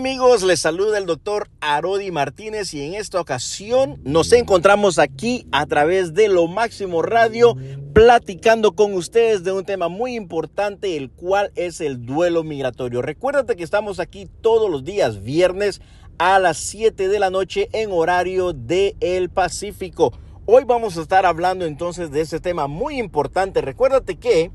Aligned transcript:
amigos? 0.00 0.42
Les 0.42 0.60
saluda 0.60 0.96
el 0.96 1.04
doctor 1.04 1.50
Arodi 1.60 2.10
Martínez 2.10 2.72
y 2.72 2.80
en 2.80 2.94
esta 2.94 3.20
ocasión 3.20 4.00
nos 4.02 4.32
encontramos 4.32 4.98
aquí 4.98 5.46
a 5.52 5.66
través 5.66 6.14
de 6.14 6.28
Lo 6.28 6.46
Máximo 6.46 7.02
Radio 7.02 7.54
platicando 7.92 8.72
con 8.72 8.94
ustedes 8.94 9.44
de 9.44 9.52
un 9.52 9.66
tema 9.66 9.88
muy 9.88 10.14
importante, 10.16 10.96
el 10.96 11.10
cual 11.10 11.52
es 11.54 11.82
el 11.82 12.06
duelo 12.06 12.42
migratorio. 12.42 13.02
Recuérdate 13.02 13.56
que 13.56 13.62
estamos 13.62 14.00
aquí 14.00 14.26
todos 14.40 14.70
los 14.70 14.84
días 14.84 15.22
viernes 15.22 15.82
a 16.16 16.38
las 16.38 16.56
7 16.56 17.08
de 17.08 17.18
la 17.18 17.28
noche 17.28 17.68
en 17.74 17.92
horario 17.92 18.54
de 18.54 18.96
Pacífico. 19.34 20.14
Hoy 20.46 20.64
vamos 20.64 20.96
a 20.96 21.02
estar 21.02 21.26
hablando 21.26 21.66
entonces 21.66 22.10
de 22.10 22.22
ese 22.22 22.40
tema 22.40 22.68
muy 22.68 22.98
importante. 22.98 23.60
Recuérdate 23.60 24.16
que 24.16 24.50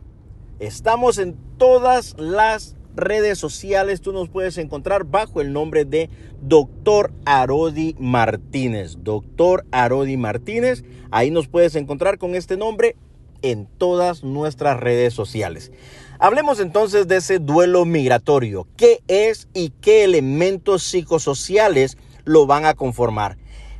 estamos 0.58 1.20
en 1.20 1.38
todas 1.60 2.16
las 2.18 2.76
redes 2.96 3.38
sociales 3.38 4.02
tú 4.02 4.14
nos 4.14 4.30
puedes 4.30 4.58
encontrar 4.58 5.06
bajo 5.06 5.42
el 5.42 5.54
nombre 5.54 5.86
de 5.86 6.10
Doctor 6.42 7.12
Arodi 7.26 7.96
Martínez. 8.00 8.98
Doctor 9.00 9.66
Arodi 9.72 10.18
Martínez. 10.18 10.84
Ahí 11.12 11.32
nos 11.32 11.48
puedes 11.48 11.76
encontrar 11.76 12.18
con 12.18 12.36
este 12.36 12.58
nombre 12.58 12.96
en 13.42 13.68
todas 13.78 14.24
nuestras 14.24 14.80
redes 14.80 15.14
sociales. 15.14 15.72
Hablemos 16.20 16.60
entonces 16.60 17.08
de 17.08 17.18
ese 17.18 17.40
duelo 17.40 17.86
migratorio. 17.86 18.68
¿Qué 18.78 19.02
es 19.08 19.48
y 19.54 19.70
qué 19.82 20.04
elementos 20.04 20.84
psicosociales 20.84 21.98
lo 22.24 22.48
van 22.48 22.66
a 22.66 22.74
conformar? 22.74 23.38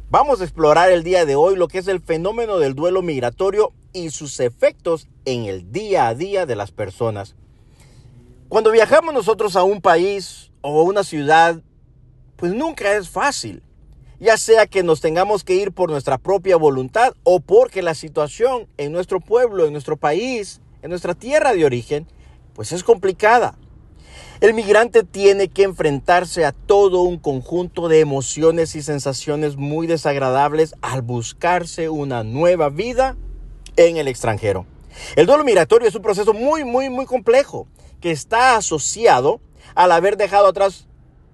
Vamos 0.10 0.40
a 0.40 0.44
explorar 0.44 0.92
el 0.92 1.04
día 1.04 1.26
de 1.26 1.36
hoy 1.36 1.56
lo 1.56 1.68
que 1.68 1.80
es 1.80 1.88
el 1.88 2.00
fenómeno 2.00 2.60
del 2.60 2.76
duelo 2.76 3.02
migratorio 3.02 3.72
y 3.92 4.12
sus 4.12 4.40
efectos 4.40 5.08
en 5.26 5.46
el 5.46 5.72
día 5.72 6.08
a 6.08 6.16
día 6.16 6.46
de 6.46 6.56
las 6.56 6.72
personas. 6.72 7.36
Cuando 8.56 8.72
viajamos 8.72 9.14
nosotros 9.14 9.58
a 9.58 9.64
un 9.64 9.82
país 9.82 10.50
o 10.62 10.80
a 10.80 10.84
una 10.84 11.04
ciudad, 11.04 11.62
pues 12.38 12.54
nunca 12.54 12.96
es 12.96 13.10
fácil. 13.10 13.62
Ya 14.18 14.38
sea 14.38 14.66
que 14.66 14.82
nos 14.82 15.02
tengamos 15.02 15.44
que 15.44 15.56
ir 15.56 15.74
por 15.74 15.90
nuestra 15.90 16.18
propia 16.18 16.56
voluntad 16.56 17.16
o 17.24 17.42
porque 17.42 17.82
la 17.82 17.94
situación 17.96 18.70
en 18.78 18.94
nuestro 18.94 19.20
pueblo, 19.20 19.66
en 19.66 19.74
nuestro 19.74 19.98
país, 19.98 20.62
en 20.84 20.90
nuestra 20.90 21.14
tierra 21.16 21.54
de 21.54 21.66
origen, 21.66 22.08
pues 22.54 22.72
es 22.72 22.86
complicada. 22.86 23.58
El 24.40 24.54
migrante 24.54 25.04
tiene 25.04 25.50
que 25.50 25.64
enfrentarse 25.64 26.46
a 26.46 26.54
todo 26.54 27.02
un 27.02 27.18
conjunto 27.18 27.90
de 27.90 28.00
emociones 28.00 28.78
y 28.78 28.82
sensaciones 28.82 29.58
muy 29.58 29.86
desagradables 29.86 30.76
al 30.82 31.02
buscarse 31.02 31.90
una 31.90 32.24
nueva 32.24 32.70
vida 32.70 33.18
en 33.76 33.98
el 33.98 34.08
extranjero. 34.08 34.66
El 35.18 35.26
duelo 35.26 35.44
migratorio 35.44 35.90
es 35.90 35.96
un 35.96 36.02
proceso 36.02 36.34
muy, 36.34 36.64
muy, 36.64 36.90
muy 36.90 37.06
complejo 37.06 37.68
que 38.06 38.12
está 38.12 38.56
asociado 38.56 39.42
al 39.74 39.92
haber 39.92 40.16
dejado 40.16 40.46
atrás 40.46 40.88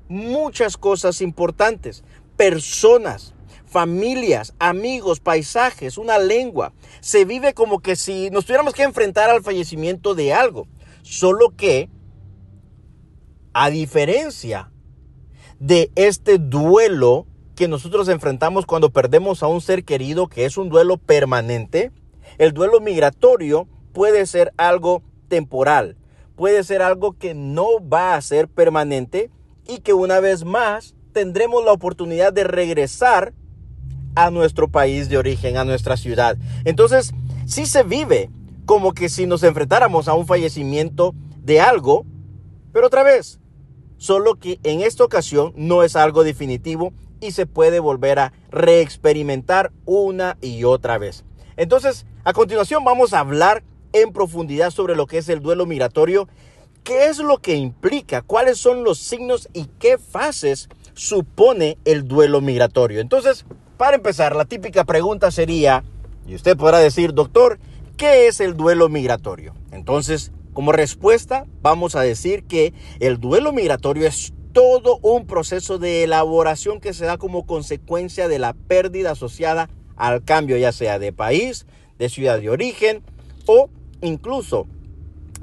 muchas 0.08 0.78
cosas 0.78 1.20
importantes, 1.20 2.02
personas, 2.38 3.34
familias, 3.66 4.54
amigos, 4.58 5.20
paisajes, 5.20 5.98
una 5.98 6.18
lengua. 6.18 6.72
Se 7.02 7.26
vive 7.26 7.54
como 7.54 7.82
que 7.82 7.98
si 7.98 8.30
nos 8.30 8.46
tuviéramos 8.46 8.74
que 8.74 8.84
enfrentar 8.84 9.30
al 9.30 9.44
fallecimiento 9.44 10.16
de 10.16 10.34
algo, 10.34 10.70
solo 11.02 11.58
que, 11.58 11.90
a 13.52 13.70
diferencia 13.70 14.72
de 15.60 15.92
este 15.96 16.38
duelo 16.38 17.28
que 17.54 17.68
nosotros 17.68 18.08
enfrentamos 18.08 18.66
cuando 18.66 18.94
perdemos 18.94 19.44
a 19.44 19.48
un 19.48 19.60
ser 19.60 19.84
querido, 19.84 20.30
que 20.30 20.46
es 20.46 20.56
un 20.56 20.70
duelo 20.70 20.96
permanente, 20.96 21.92
el 22.38 22.54
duelo 22.54 22.80
migratorio 22.80 23.68
puede 23.92 24.26
ser 24.26 24.54
algo 24.56 25.04
temporal, 25.28 25.98
puede 26.42 26.64
ser 26.64 26.82
algo 26.82 27.16
que 27.20 27.36
no 27.36 27.68
va 27.88 28.16
a 28.16 28.22
ser 28.24 28.48
permanente 28.48 29.30
y 29.68 29.82
que 29.82 29.94
una 29.94 30.20
vez 30.20 30.44
más 30.44 30.96
tendremos 31.14 31.64
la 31.64 31.72
oportunidad 31.72 32.34
de 32.34 32.44
regresar 32.44 33.36
a 34.16 34.32
nuestro 34.32 34.68
país 34.68 35.08
de 35.08 35.20
origen, 35.20 35.56
a 35.56 35.66
nuestra 35.66 35.98
ciudad. 35.98 36.40
Entonces, 36.66 37.14
sí 37.46 37.68
se 37.68 37.84
vive 37.84 38.32
como 38.66 38.94
que 38.94 39.08
si 39.08 39.28
nos 39.28 39.44
enfrentáramos 39.44 40.08
a 40.08 40.16
un 40.16 40.26
fallecimiento 40.26 41.14
de 41.44 41.62
algo, 41.62 42.08
pero 42.74 42.88
otra 42.88 43.04
vez, 43.04 43.40
solo 43.98 44.40
que 44.40 44.60
en 44.64 44.82
esta 44.82 45.04
ocasión 45.04 45.54
no 45.56 45.84
es 45.84 45.96
algo 45.96 46.24
definitivo 46.24 46.92
y 47.20 47.34
se 47.34 47.46
puede 47.46 47.80
volver 47.80 48.18
a 48.18 48.34
reexperimentar 48.50 49.72
una 49.86 50.40
y 50.42 50.64
otra 50.64 50.98
vez. 50.98 51.24
Entonces, 51.56 52.08
a 52.24 52.34
continuación 52.34 52.84
vamos 52.84 53.14
a 53.14 53.20
hablar 53.20 53.62
en 53.94 54.14
profundidad 54.14 54.72
sobre 54.72 54.96
lo 54.96 55.08
que 55.08 55.18
es 55.18 55.30
el 55.30 55.42
duelo 55.42 55.66
migratorio, 55.66 56.28
qué 56.84 57.08
es 57.08 57.20
lo 57.20 57.38
que 57.38 57.56
implica, 57.56 58.22
cuáles 58.22 58.58
son 58.58 58.84
los 58.84 59.00
signos 59.00 59.50
y 59.54 59.66
qué 59.80 59.98
fases 59.98 60.70
supone 60.94 61.78
el 61.86 62.08
duelo 62.08 62.42
migratorio. 62.42 63.00
Entonces, 63.00 63.46
para 63.78 63.96
empezar, 63.96 64.36
la 64.36 64.46
típica 64.46 64.84
pregunta 64.84 65.32
sería, 65.32 65.84
y 66.28 66.36
usted 66.36 66.58
podrá 66.58 66.80
decir, 66.80 67.14
doctor, 67.14 67.60
¿qué 67.98 68.28
es 68.28 68.40
el 68.40 68.56
duelo 68.56 68.90
migratorio? 68.90 69.54
Entonces, 69.72 70.32
como 70.54 70.72
respuesta, 70.72 71.46
vamos 71.62 71.96
a 71.96 72.02
decir 72.02 72.44
que 72.44 72.74
el 73.00 73.20
duelo 73.20 73.54
migratorio 73.54 74.08
es 74.08 74.34
todo 74.52 74.98
un 75.02 75.26
proceso 75.26 75.78
de 75.78 76.04
elaboración 76.04 76.82
que 76.82 76.94
se 76.94 77.06
da 77.06 77.18
como 77.18 77.46
consecuencia 77.46 78.28
de 78.28 78.40
la 78.40 78.54
pérdida 78.54 79.12
asociada 79.12 79.70
al 79.96 80.24
cambio, 80.24 80.58
ya 80.58 80.72
sea 80.72 81.00
de 81.00 81.14
país, 81.14 81.66
de 81.98 82.10
ciudad 82.10 82.40
de 82.40 82.50
origen 82.50 83.04
o 83.46 83.70
incluso 84.02 84.68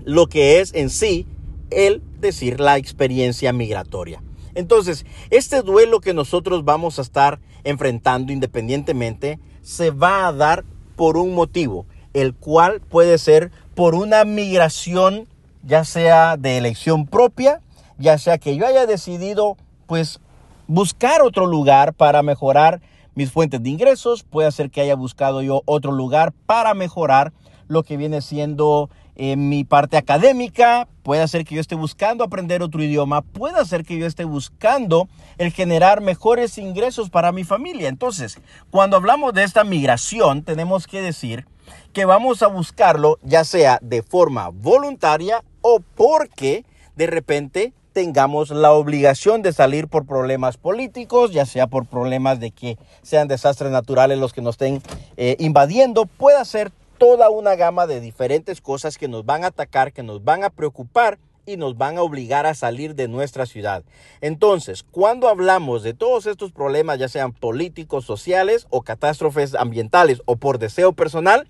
lo 0.05 0.27
que 0.27 0.61
es 0.61 0.75
en 0.75 0.91
sí 0.91 1.27
el 1.71 2.03
decir 2.21 2.61
la 2.61 2.77
experiencia 2.77 3.53
migratoria. 3.53 4.23
Entonces, 4.55 5.07
este 5.31 5.63
duelo 5.63 6.01
que 6.01 6.15
nosotros 6.15 6.65
vamos 6.65 6.99
a 6.99 7.03
estar 7.03 7.41
enfrentando 7.65 8.33
independientemente 8.33 9.39
se 9.63 9.91
va 9.91 10.27
a 10.27 10.33
dar 10.33 10.65
por 10.97 11.17
un 11.17 11.35
motivo, 11.35 11.87
el 12.15 12.35
cual 12.35 12.81
puede 12.81 13.19
ser 13.19 13.53
por 13.75 13.95
una 13.95 14.25
migración, 14.25 15.29
ya 15.63 15.85
sea 15.85 16.37
de 16.37 16.59
elección 16.59 17.07
propia, 17.07 17.61
ya 17.99 18.19
sea 18.19 18.39
que 18.39 18.57
yo 18.57 18.67
haya 18.67 18.87
decidido 18.87 19.57
pues 19.87 20.21
buscar 20.67 21.23
otro 21.23 21.47
lugar 21.47 21.95
para 21.95 22.23
mejorar 22.23 22.81
mis 23.15 23.31
fuentes 23.31 23.63
de 23.63 23.71
ingresos, 23.71 24.23
puede 24.23 24.51
ser 24.53 24.71
que 24.71 24.81
haya 24.81 24.95
buscado 24.95 25.43
yo 25.43 25.63
otro 25.67 25.93
lugar 25.93 26.33
para 26.47 26.75
mejorar 26.75 27.33
lo 27.69 27.83
que 27.83 27.97
viene 27.97 28.21
siendo 28.21 28.91
eh, 29.17 29.37
mi 29.37 29.65
parte 29.65 29.97
académica, 29.97 30.89
puede 31.03 31.27
ser 31.29 31.45
que 31.45 31.55
yo 31.55 31.61
esté 31.61 31.75
buscando 31.75 32.25
aprender 32.25 32.62
otro 32.62 32.83
idioma, 32.83 33.23
puede 33.23 33.65
ser 33.65 33.84
que 33.84 33.99
yo 33.99 34.06
esté 34.06 34.25
buscando 34.25 35.09
el 35.39 35.53
generar 35.53 36.01
mejores 36.01 36.59
ingresos 36.59 37.11
para 37.11 37.33
mi 37.33 37.45
familia. 37.45 37.89
Entonces, 37.89 38.39
cuando 38.71 38.97
hablamos 38.97 39.34
de 39.34 39.45
esta 39.45 39.65
migración, 39.65 40.43
tenemos 40.43 40.87
que 40.87 41.03
decir 41.03 41.47
que 41.93 42.05
vamos 42.05 42.43
a 42.43 42.47
buscarlo 42.47 43.19
ya 43.23 43.45
sea 43.45 43.78
de 43.83 44.03
forma 44.03 44.49
voluntaria 44.49 45.43
o 45.61 45.81
porque 45.81 46.65
de 46.97 47.07
repente 47.07 47.73
tengamos 47.93 48.51
la 48.51 48.71
obligación 48.71 49.43
de 49.43 49.53
salir 49.53 49.89
por 49.89 50.07
problemas 50.07 50.57
políticos, 50.57 51.33
ya 51.33 51.45
sea 51.47 51.67
por 51.67 51.87
problemas 51.87 52.39
de 52.39 52.53
que 52.53 52.78
sean 53.03 53.27
desastres 53.27 53.73
naturales 53.73 54.19
los 54.19 54.33
que 54.33 54.43
nos 54.43 54.55
estén 54.55 54.81
eh, 55.17 55.34
invadiendo, 55.41 56.07
pueda 56.07 56.45
ser 56.45 56.71
toda 56.98 57.31
una 57.31 57.54
gama 57.54 57.86
de 57.86 58.00
diferentes 58.00 58.60
cosas 58.60 58.98
que 58.98 59.09
nos 59.09 59.25
van 59.25 59.44
a 59.44 59.48
atacar, 59.48 59.92
que 59.92 60.03
nos 60.03 60.25
van 60.25 60.44
a 60.44 60.50
preocupar 60.50 61.19
y 61.47 61.56
nos 61.56 61.78
van 61.78 61.97
a 61.97 62.03
obligar 62.03 62.44
a 62.44 62.54
salir 62.54 62.94
de 62.94 63.09
nuestra 63.09 63.47
ciudad. 63.47 63.82
Entonces, 64.20 64.82
cuando 64.82 65.28
hablamos 65.28 65.82
de 65.82 65.94
todos 65.94 66.26
estos 66.26 66.53
problemas, 66.53 66.98
ya 66.98 67.09
sean 67.09 67.33
políticos, 67.33 68.04
sociales 68.04 68.66
o 68.68 68.83
catástrofes 68.83 69.54
ambientales 69.54 70.21
o 70.27 70.36
por 70.36 70.59
deseo 70.59 70.92
personal, 70.92 71.48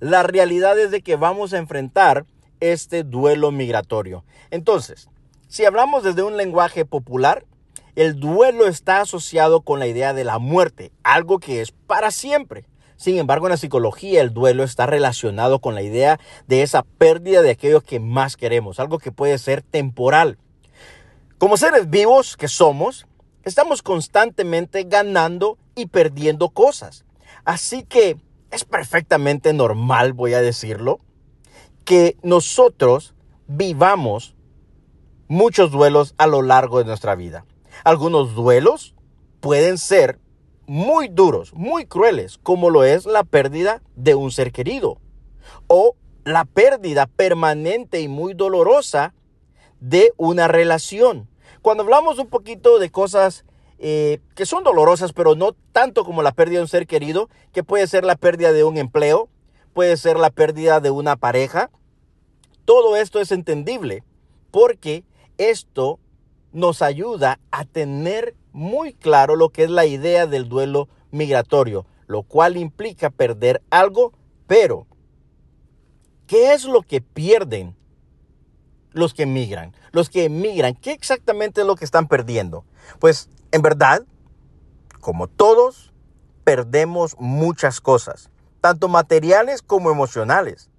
la 0.00 0.24
realidad 0.24 0.78
es 0.78 0.90
de 0.90 1.02
que 1.02 1.16
vamos 1.16 1.52
a 1.52 1.58
enfrentar 1.58 2.24
este 2.60 3.04
duelo 3.04 3.52
migratorio. 3.52 4.24
Entonces, 4.50 5.08
si 5.48 5.64
hablamos 5.64 6.02
desde 6.02 6.24
un 6.24 6.36
lenguaje 6.36 6.84
popular, 6.84 7.44
el 7.94 8.18
duelo 8.18 8.66
está 8.66 9.00
asociado 9.00 9.60
con 9.60 9.78
la 9.78 9.86
idea 9.86 10.14
de 10.14 10.24
la 10.24 10.38
muerte, 10.38 10.92
algo 11.02 11.38
que 11.38 11.60
es 11.60 11.72
para 11.72 12.10
siempre. 12.10 12.64
Sin 12.98 13.16
embargo, 13.16 13.46
en 13.46 13.52
la 13.52 13.56
psicología 13.56 14.20
el 14.20 14.34
duelo 14.34 14.64
está 14.64 14.84
relacionado 14.84 15.60
con 15.60 15.76
la 15.76 15.82
idea 15.82 16.18
de 16.48 16.62
esa 16.62 16.82
pérdida 16.82 17.42
de 17.42 17.50
aquello 17.50 17.80
que 17.80 18.00
más 18.00 18.36
queremos, 18.36 18.80
algo 18.80 18.98
que 18.98 19.12
puede 19.12 19.38
ser 19.38 19.62
temporal. 19.62 20.36
Como 21.38 21.56
seres 21.56 21.88
vivos 21.88 22.36
que 22.36 22.48
somos, 22.48 23.06
estamos 23.44 23.82
constantemente 23.82 24.82
ganando 24.82 25.58
y 25.76 25.86
perdiendo 25.86 26.48
cosas. 26.48 27.04
Así 27.44 27.84
que 27.84 28.16
es 28.50 28.64
perfectamente 28.64 29.52
normal, 29.52 30.12
voy 30.12 30.34
a 30.34 30.40
decirlo, 30.40 30.98
que 31.84 32.16
nosotros 32.24 33.14
vivamos 33.46 34.34
muchos 35.28 35.70
duelos 35.70 36.16
a 36.18 36.26
lo 36.26 36.42
largo 36.42 36.80
de 36.80 36.84
nuestra 36.84 37.14
vida. 37.14 37.44
Algunos 37.84 38.34
duelos 38.34 38.96
pueden 39.38 39.78
ser 39.78 40.18
muy 40.68 41.08
duros, 41.08 41.54
muy 41.54 41.86
crueles, 41.86 42.38
como 42.38 42.68
lo 42.68 42.84
es 42.84 43.06
la 43.06 43.24
pérdida 43.24 43.82
de 43.96 44.14
un 44.14 44.30
ser 44.30 44.52
querido 44.52 45.00
o 45.66 45.96
la 46.24 46.44
pérdida 46.44 47.06
permanente 47.06 48.00
y 48.02 48.08
muy 48.08 48.34
dolorosa 48.34 49.14
de 49.80 50.12
una 50.18 50.46
relación. 50.46 51.26
Cuando 51.62 51.82
hablamos 51.82 52.18
un 52.18 52.28
poquito 52.28 52.78
de 52.78 52.90
cosas 52.90 53.46
eh, 53.78 54.20
que 54.34 54.44
son 54.44 54.62
dolorosas, 54.62 55.14
pero 55.14 55.34
no 55.34 55.52
tanto 55.72 56.04
como 56.04 56.22
la 56.22 56.32
pérdida 56.32 56.58
de 56.58 56.64
un 56.64 56.68
ser 56.68 56.86
querido, 56.86 57.30
que 57.52 57.64
puede 57.64 57.86
ser 57.86 58.04
la 58.04 58.16
pérdida 58.16 58.52
de 58.52 58.64
un 58.64 58.76
empleo, 58.76 59.30
puede 59.72 59.96
ser 59.96 60.18
la 60.18 60.30
pérdida 60.30 60.80
de 60.80 60.90
una 60.90 61.16
pareja, 61.16 61.70
todo 62.66 62.96
esto 62.96 63.20
es 63.20 63.32
entendible 63.32 64.04
porque 64.50 65.04
esto 65.38 65.98
nos 66.52 66.82
ayuda 66.82 67.40
a 67.50 67.64
tener 67.64 68.34
muy 68.52 68.94
claro 68.94 69.36
lo 69.36 69.50
que 69.50 69.64
es 69.64 69.70
la 69.70 69.86
idea 69.86 70.26
del 70.26 70.48
duelo 70.48 70.88
migratorio, 71.10 71.86
lo 72.06 72.22
cual 72.22 72.56
implica 72.56 73.10
perder 73.10 73.62
algo, 73.70 74.12
pero 74.46 74.86
¿qué 76.26 76.52
es 76.52 76.64
lo 76.64 76.82
que 76.82 77.00
pierden 77.00 77.76
los 78.92 79.14
que 79.14 79.24
emigran? 79.24 79.74
Los 79.92 80.10
que 80.10 80.24
emigran, 80.24 80.74
¿qué 80.74 80.92
exactamente 80.92 81.60
es 81.60 81.66
lo 81.66 81.76
que 81.76 81.84
están 81.84 82.08
perdiendo? 82.08 82.64
Pues 82.98 83.30
en 83.52 83.62
verdad, 83.62 84.04
como 85.00 85.28
todos, 85.28 85.92
perdemos 86.44 87.16
muchas 87.18 87.80
cosas, 87.80 88.30
tanto 88.60 88.88
materiales 88.88 89.62
como 89.62 89.90
emocionales. 89.90 90.70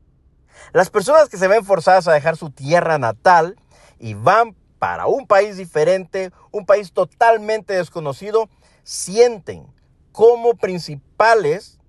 Las 0.74 0.90
personas 0.90 1.30
que 1.30 1.38
se 1.38 1.48
ven 1.48 1.64
forzadas 1.64 2.08
a 2.08 2.14
dejar 2.14 2.38
su 2.38 2.50
tierra 2.50 2.98
natal 2.98 3.56
y 4.00 4.14
van 4.14 4.56
para 4.80 5.08
un 5.08 5.28
país 5.28 5.58
diferente, 5.58 6.32
un 6.52 6.66
país 6.66 6.92
totalmente 6.94 7.74
desconocido, 7.74 8.50
sienten 8.84 9.68
como 10.12 10.56
principales 10.56 11.80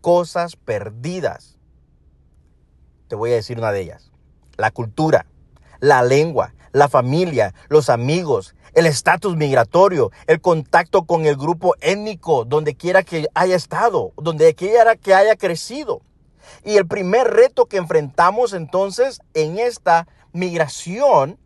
cosas 0.00 0.56
perdidas. 0.56 1.58
Te 3.08 3.16
voy 3.16 3.32
a 3.32 3.36
decir 3.36 3.58
una 3.58 3.72
de 3.72 3.80
ellas. 3.80 4.12
La 4.56 4.70
cultura, 4.70 5.26
la 5.80 6.02
lengua, 6.02 6.54
la 6.72 6.88
familia, 6.88 7.54
los 7.68 7.88
amigos, 7.88 8.54
el 8.74 8.86
estatus 8.86 9.36
migratorio, 9.36 10.12
el 10.26 10.40
contacto 10.40 11.04
con 11.04 11.26
el 11.26 11.36
grupo 11.36 11.74
étnico, 11.80 12.44
donde 12.44 12.74
quiera 12.74 13.02
que 13.02 13.26
haya 13.34 13.56
estado, 13.56 14.12
donde 14.16 14.54
quiera 14.54 14.96
que 14.96 15.14
haya 15.14 15.36
crecido. 15.36 16.02
Y 16.64 16.76
el 16.76 16.86
primer 16.86 17.28
reto 17.28 17.66
que 17.66 17.78
enfrentamos 17.78 18.52
entonces 18.52 19.20
en 19.34 19.58
esta 19.58 20.06
migración 20.32 21.38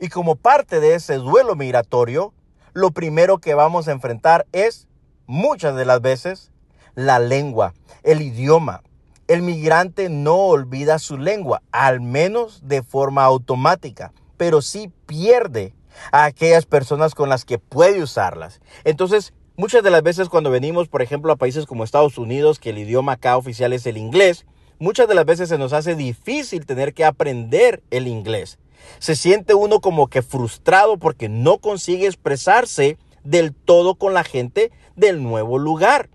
y 0.00 0.08
como 0.08 0.36
parte 0.36 0.80
de 0.80 0.94
ese 0.94 1.16
duelo 1.16 1.56
migratorio, 1.56 2.32
lo 2.72 2.90
primero 2.90 3.38
que 3.38 3.54
vamos 3.54 3.88
a 3.88 3.92
enfrentar 3.92 4.46
es, 4.52 4.86
muchas 5.26 5.74
de 5.76 5.84
las 5.84 6.00
veces, 6.00 6.52
la 6.94 7.18
lengua, 7.18 7.74
el 8.02 8.22
idioma. 8.22 8.82
El 9.26 9.42
migrante 9.42 10.08
no 10.08 10.36
olvida 10.36 10.98
su 10.98 11.18
lengua, 11.18 11.62
al 11.70 12.00
menos 12.00 12.66
de 12.66 12.82
forma 12.82 13.24
automática, 13.24 14.12
pero 14.36 14.62
sí 14.62 14.90
pierde 15.06 15.74
a 16.12 16.24
aquellas 16.24 16.64
personas 16.64 17.14
con 17.14 17.28
las 17.28 17.44
que 17.44 17.58
puede 17.58 18.02
usarlas. 18.02 18.60
Entonces, 18.84 19.34
muchas 19.56 19.82
de 19.82 19.90
las 19.90 20.02
veces 20.02 20.28
cuando 20.28 20.50
venimos, 20.50 20.88
por 20.88 21.02
ejemplo, 21.02 21.32
a 21.32 21.36
países 21.36 21.66
como 21.66 21.84
Estados 21.84 22.16
Unidos, 22.16 22.58
que 22.58 22.70
el 22.70 22.78
idioma 22.78 23.18
oficial 23.34 23.72
es 23.72 23.84
el 23.86 23.98
inglés, 23.98 24.46
muchas 24.78 25.08
de 25.08 25.14
las 25.14 25.24
veces 25.24 25.48
se 25.48 25.58
nos 25.58 25.72
hace 25.72 25.94
difícil 25.94 26.66
tener 26.66 26.94
que 26.94 27.04
aprender 27.04 27.82
el 27.90 28.06
inglés. 28.06 28.58
Se 28.98 29.16
siente 29.16 29.54
uno 29.54 29.80
como 29.80 30.08
que 30.08 30.22
frustrado 30.22 30.98
porque 30.98 31.28
no 31.28 31.58
consigue 31.58 32.06
expresarse 32.06 32.96
del 33.24 33.54
todo 33.54 33.96
con 33.96 34.14
la 34.14 34.24
gente 34.24 34.70
del 34.96 35.22
nuevo 35.22 35.58
lugar. 35.58 36.08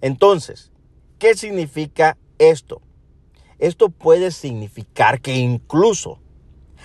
Entonces, 0.00 0.70
¿qué 1.18 1.34
significa 1.34 2.16
esto? 2.38 2.82
Esto 3.58 3.90
puede 3.90 4.30
significar 4.30 5.20
que 5.20 5.36
incluso 5.36 6.20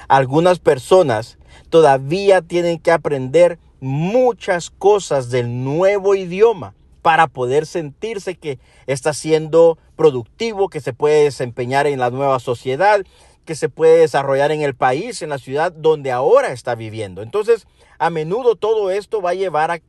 algunas 0.08 0.60
personas 0.60 1.38
todavía 1.70 2.42
tienen 2.42 2.80
que 2.80 2.92
aprender 2.92 3.60
muchas 3.80 4.70
cosas 4.70 5.30
del 5.30 5.64
nuevo 5.64 6.16
idioma 6.16 6.76
para 7.06 7.28
poder 7.28 7.68
sentirse 7.68 8.34
que 8.34 8.58
está 8.88 9.14
siendo 9.14 9.78
productivo, 9.96 10.70
que 10.70 10.82
se 10.82 10.92
puede 10.92 11.26
desempeñar 11.26 11.86
en 11.86 12.00
la 12.00 12.10
nueva 12.10 12.40
sociedad, 12.40 13.06
que 13.46 13.54
se 13.54 13.70
puede 13.70 14.00
desarrollar 14.00 14.52
en 14.52 14.64
el 14.64 14.74
país, 14.74 15.22
en 15.22 15.30
la 15.30 15.38
ciudad 15.38 15.72
donde 15.72 16.12
ahora 16.12 16.52
está 16.52 16.74
viviendo. 16.74 17.22
Entonces, 17.22 17.68
a 18.00 18.10
menudo 18.10 18.56
todo 18.56 18.90
esto 18.90 19.22
va 19.22 19.30
a 19.30 19.34
llevar 19.36 19.70
a 19.70 19.82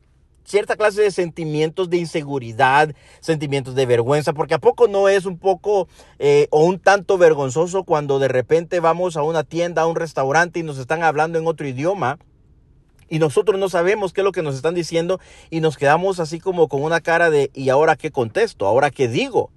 cierta 0.43 0.75
clase 0.75 1.01
de 1.01 1.09
sentimientos 1.09 1.89
de 1.89 1.97
inseguridad, 1.97 2.93
sentimientos 3.19 3.73
de 3.73 3.87
vergüenza, 3.87 4.33
porque 4.33 4.53
a 4.53 4.59
poco 4.59 4.87
no 4.87 5.09
es 5.09 5.25
un 5.25 5.39
poco 5.39 5.87
eh, 6.19 6.47
o 6.51 6.65
un 6.65 6.77
tanto 6.77 7.17
vergonzoso 7.17 7.83
cuando 7.83 8.19
de 8.19 8.27
repente 8.27 8.79
vamos 8.79 9.17
a 9.17 9.23
una 9.23 9.43
tienda, 9.43 9.81
a 9.81 9.87
un 9.87 9.95
restaurante 9.95 10.59
y 10.59 10.63
nos 10.63 10.77
están 10.77 11.01
hablando 11.01 11.39
en 11.39 11.47
otro 11.47 11.67
idioma 11.67 12.19
y 13.09 13.19
nosotros 13.19 13.59
no 13.59 13.69
sabemos 13.69 14.13
qué 14.13 14.21
es 14.21 14.25
lo 14.25 14.31
que 14.31 14.41
nos 14.41 14.55
están 14.55 14.75
diciendo 14.75 15.19
y 15.49 15.61
nos 15.61 15.77
quedamos 15.77 16.19
así 16.19 16.39
como 16.39 16.67
con 16.67 16.83
una 16.83 17.01
cara 17.01 17.29
de 17.29 17.51
¿y 17.53 17.69
ahora 17.69 17.95
qué 17.95 18.11
contesto? 18.11 18.67
¿Ahora 18.67 18.91
qué 18.91 19.07
digo? 19.07 19.51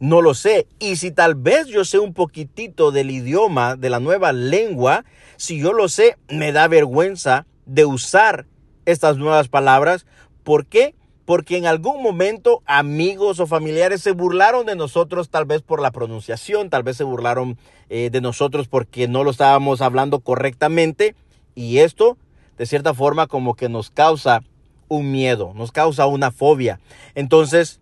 No 0.00 0.22
lo 0.22 0.34
sé. 0.34 0.66
Y 0.78 0.96
si 0.96 1.10
tal 1.10 1.34
vez 1.34 1.66
yo 1.66 1.84
sé 1.84 1.98
un 1.98 2.14
poquitito 2.14 2.90
del 2.90 3.10
idioma, 3.10 3.76
de 3.76 3.90
la 3.90 4.00
nueva 4.00 4.32
lengua, 4.32 5.04
si 5.36 5.58
yo 5.58 5.72
lo 5.72 5.88
sé, 5.88 6.16
me 6.28 6.52
da 6.52 6.68
vergüenza 6.68 7.46
de 7.66 7.84
usar 7.84 8.46
estas 8.84 9.16
nuevas 9.16 9.48
palabras. 9.48 10.06
¿Por 10.42 10.66
qué? 10.66 10.94
Porque 11.24 11.56
en 11.56 11.66
algún 11.66 12.02
momento 12.02 12.62
amigos 12.66 13.40
o 13.40 13.46
familiares 13.46 14.02
se 14.02 14.12
burlaron 14.12 14.66
de 14.66 14.76
nosotros 14.76 15.30
tal 15.30 15.46
vez 15.46 15.62
por 15.62 15.80
la 15.80 15.90
pronunciación, 15.90 16.68
tal 16.68 16.82
vez 16.82 16.98
se 16.98 17.04
burlaron 17.04 17.56
eh, 17.88 18.10
de 18.10 18.20
nosotros 18.20 18.68
porque 18.68 19.08
no 19.08 19.24
lo 19.24 19.30
estábamos 19.30 19.80
hablando 19.80 20.20
correctamente. 20.20 21.14
Y 21.54 21.78
esto 21.78 22.18
de 22.56 22.66
cierta 22.66 22.94
forma 22.94 23.26
como 23.26 23.54
que 23.54 23.68
nos 23.68 23.90
causa 23.90 24.42
un 24.88 25.10
miedo, 25.10 25.52
nos 25.54 25.72
causa 25.72 26.06
una 26.06 26.30
fobia. 26.30 26.80
Entonces, 27.14 27.80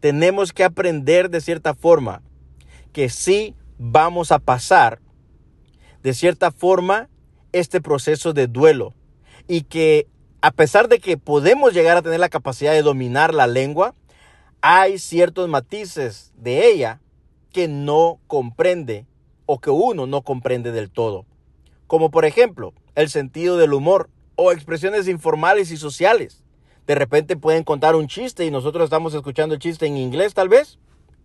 tenemos 0.00 0.52
que 0.52 0.64
aprender 0.64 1.30
de 1.30 1.40
cierta 1.40 1.74
forma 1.74 2.22
que 2.92 3.08
sí 3.08 3.54
vamos 3.78 4.32
a 4.32 4.38
pasar 4.38 5.00
de 6.02 6.12
cierta 6.12 6.52
forma 6.52 7.08
este 7.52 7.80
proceso 7.80 8.34
de 8.34 8.46
duelo 8.46 8.92
y 9.48 9.62
que 9.62 10.06
a 10.42 10.50
pesar 10.50 10.88
de 10.88 10.98
que 10.98 11.16
podemos 11.16 11.72
llegar 11.72 11.96
a 11.96 12.02
tener 12.02 12.20
la 12.20 12.28
capacidad 12.28 12.72
de 12.72 12.82
dominar 12.82 13.32
la 13.32 13.46
lengua, 13.46 13.94
hay 14.60 14.98
ciertos 14.98 15.48
matices 15.48 16.34
de 16.36 16.68
ella 16.68 17.00
que 17.50 17.66
no 17.66 18.20
comprende 18.26 19.06
o 19.46 19.58
que 19.58 19.70
uno 19.70 20.06
no 20.06 20.20
comprende 20.20 20.70
del 20.72 20.90
todo. 20.90 21.24
Como 21.86 22.10
por 22.10 22.26
ejemplo, 22.26 22.74
el 22.94 23.10
sentido 23.10 23.56
del 23.56 23.72
humor 23.72 24.10
o 24.36 24.52
expresiones 24.52 25.08
informales 25.08 25.70
y 25.70 25.76
sociales. 25.76 26.42
De 26.86 26.94
repente 26.94 27.36
pueden 27.36 27.64
contar 27.64 27.96
un 27.96 28.08
chiste 28.08 28.44
y 28.44 28.50
nosotros 28.50 28.84
estamos 28.84 29.14
escuchando 29.14 29.54
el 29.54 29.60
chiste 29.60 29.86
en 29.86 29.96
inglés 29.96 30.34
tal 30.34 30.48
vez 30.48 30.78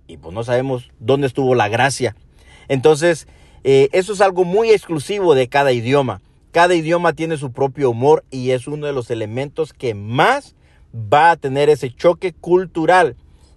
y 0.07 0.17
pues 0.17 0.33
no 0.33 0.43
sabemos 0.43 0.89
dónde 0.99 1.27
estuvo 1.27 1.53
la 1.53 1.69
gracia. 1.69 2.15
Entonces, 2.67 3.27
eh, 3.63 3.89
eso 3.91 4.13
es 4.13 4.21
algo 4.21 4.43
muy 4.43 4.71
exclusivo 4.71 5.35
de 5.35 5.47
cada 5.47 5.71
idioma. 5.71 6.21
Cada 6.51 6.73
idioma 6.73 7.13
tiene 7.13 7.37
su 7.37 7.51
propio 7.51 7.91
humor 7.91 8.23
y 8.31 8.51
es 8.51 8.67
uno 8.67 8.87
de 8.87 8.93
los 8.93 9.11
elementos 9.11 9.73
que 9.73 9.93
más 9.93 10.55
va 10.95 11.31
a 11.31 11.37
tener 11.37 11.69
ese 11.69 11.91
choque 11.91 12.33
cultural 12.33 13.15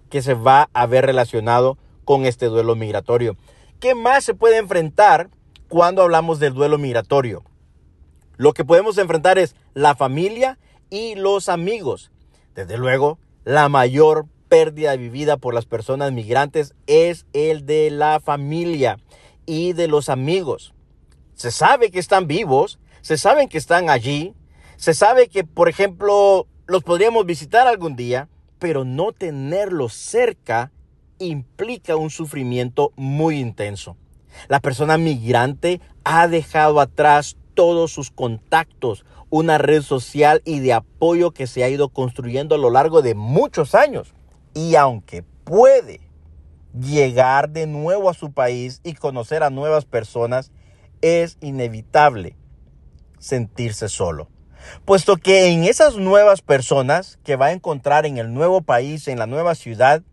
que 0.09 0.21
se 0.21 0.35
va 0.35 0.69
a 0.73 0.85
ver 0.85 1.05
relacionado 1.07 1.77
con 2.05 2.25
este 2.25 2.45
duelo 2.47 2.75
migratorio. 2.75 3.35
¿Qué 3.79 3.95
más 3.95 4.23
se 4.23 4.35
puede 4.35 4.57
enfrentar 4.57 5.29
cuando 5.69 6.03
hablamos 6.03 6.39
del 6.39 6.53
duelo 6.53 6.77
migratorio? 6.77 7.43
Lo 8.37 8.53
que 8.53 8.65
podemos 8.65 8.97
enfrentar 8.97 9.37
es 9.37 9.55
la 9.73 9.95
familia 9.95 10.57
y 10.89 11.15
los 11.15 11.49
amigos. 11.49 12.11
Desde 12.55 12.77
luego, 12.77 13.19
la 13.43 13.69
mayor 13.69 14.25
pérdida 14.49 14.95
vivida 14.95 15.37
por 15.37 15.53
las 15.53 15.65
personas 15.65 16.11
migrantes 16.11 16.75
es 16.87 17.25
el 17.33 17.65
de 17.65 17.89
la 17.89 18.19
familia 18.19 18.99
y 19.45 19.73
de 19.73 19.87
los 19.87 20.09
amigos. 20.09 20.73
Se 21.33 21.51
sabe 21.51 21.91
que 21.91 21.99
están 21.99 22.27
vivos, 22.27 22.79
se 23.01 23.17
sabe 23.17 23.47
que 23.47 23.57
están 23.57 23.89
allí, 23.89 24.33
se 24.77 24.93
sabe 24.93 25.27
que, 25.27 25.43
por 25.43 25.69
ejemplo, 25.69 26.47
los 26.67 26.83
podríamos 26.83 27.25
visitar 27.25 27.67
algún 27.67 27.95
día, 27.95 28.29
pero 28.59 28.85
no 28.85 29.11
tenerlos 29.11 29.93
cerca 29.93 30.71
implica 31.19 31.95
un 31.95 32.09
sufrimiento 32.09 32.93
muy 32.95 33.39
intenso. 33.39 33.97
La 34.47 34.59
persona 34.59 34.97
migrante 34.97 35.81
ha 36.03 36.27
dejado 36.27 36.79
atrás 36.79 37.37
todos 37.53 37.91
sus 37.91 38.11
contactos, 38.11 39.05
una 39.29 39.57
red 39.57 39.81
social 39.81 40.41
y 40.45 40.59
de 40.59 40.73
apoyo 40.73 41.31
que 41.31 41.47
se 41.47 41.63
ha 41.63 41.69
ido 41.69 41.89
construyendo 41.89 42.55
a 42.55 42.57
lo 42.57 42.69
largo 42.69 43.01
de 43.01 43.15
muchos 43.15 43.75
años. 43.75 44.13
Y 44.53 44.75
aunque 44.75 45.23
puede 45.43 46.01
llegar 46.79 47.49
de 47.49 47.67
nuevo 47.67 48.09
a 48.09 48.13
su 48.13 48.31
país 48.31 48.81
y 48.83 48.93
conocer 48.93 49.43
a 49.43 49.49
nuevas 49.49 49.85
personas, 49.85 50.51
es 51.01 51.37
inevitable 51.41 52.35
sentirse 53.19 53.89
solo. 53.89 54.29
Puesto 54.85 55.17
que 55.17 55.47
en 55.47 55.65
esas 55.65 55.97
nuevas 55.97 56.41
personas 56.41 57.19
que 57.23 57.35
va 57.35 57.47
a 57.47 57.51
encontrar 57.51 58.05
en 58.05 58.17
el 58.17 58.33
nuevo 58.33 58.61
país, 58.61 59.07
en 59.07 59.19
la 59.19 59.27
nueva 59.27 59.55
ciudad, 59.55 60.03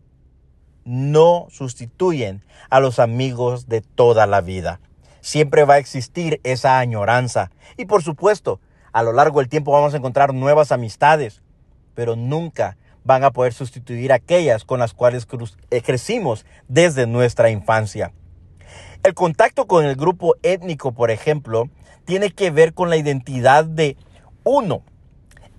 no 0.85 1.47
sustituyen 1.51 2.45
a 2.69 2.81
los 2.81 2.99
amigos 2.99 3.69
de 3.69 3.81
toda 3.81 4.27
la 4.27 4.41
vida 4.41 4.81
siempre 5.21 5.65
va 5.65 5.75
a 5.75 5.79
existir 5.79 6.41
esa 6.45 6.79
añoranza. 6.79 7.51
Y 7.77 7.87
por 7.87 8.03
supuesto, 8.03 8.61
a 8.93 9.03
lo 9.03 9.13
largo 9.13 9.41
del 9.41 9.49
tiempo 9.49 9.73
vamos 9.73 9.95
a 9.95 9.99
encontrar 9.99 10.35
nuevas 10.35 10.73
amistades, 10.73 11.43
pero 11.95 12.17
nunca 12.17 12.77
van 13.05 13.25
a 13.25 13.31
poder 13.31 13.53
sustituir 13.53 14.13
aquellas 14.13 14.65
con 14.65 14.81
las 14.81 14.95
cuales 14.95 15.27
crecimos 15.85 16.45
desde 16.69 17.07
nuestra 17.07 17.51
infancia. 17.51 18.13
El 19.03 19.15
contacto 19.15 19.67
con 19.67 19.85
el 19.85 19.97
grupo 19.97 20.37
étnico, 20.43 20.93
por 20.93 21.11
ejemplo, 21.11 21.71
tiene 22.05 22.31
que 22.31 22.51
ver 22.51 22.75
con 22.75 22.91
la 22.91 22.97
identidad 22.97 23.65
de 23.65 23.97
uno 24.45 24.83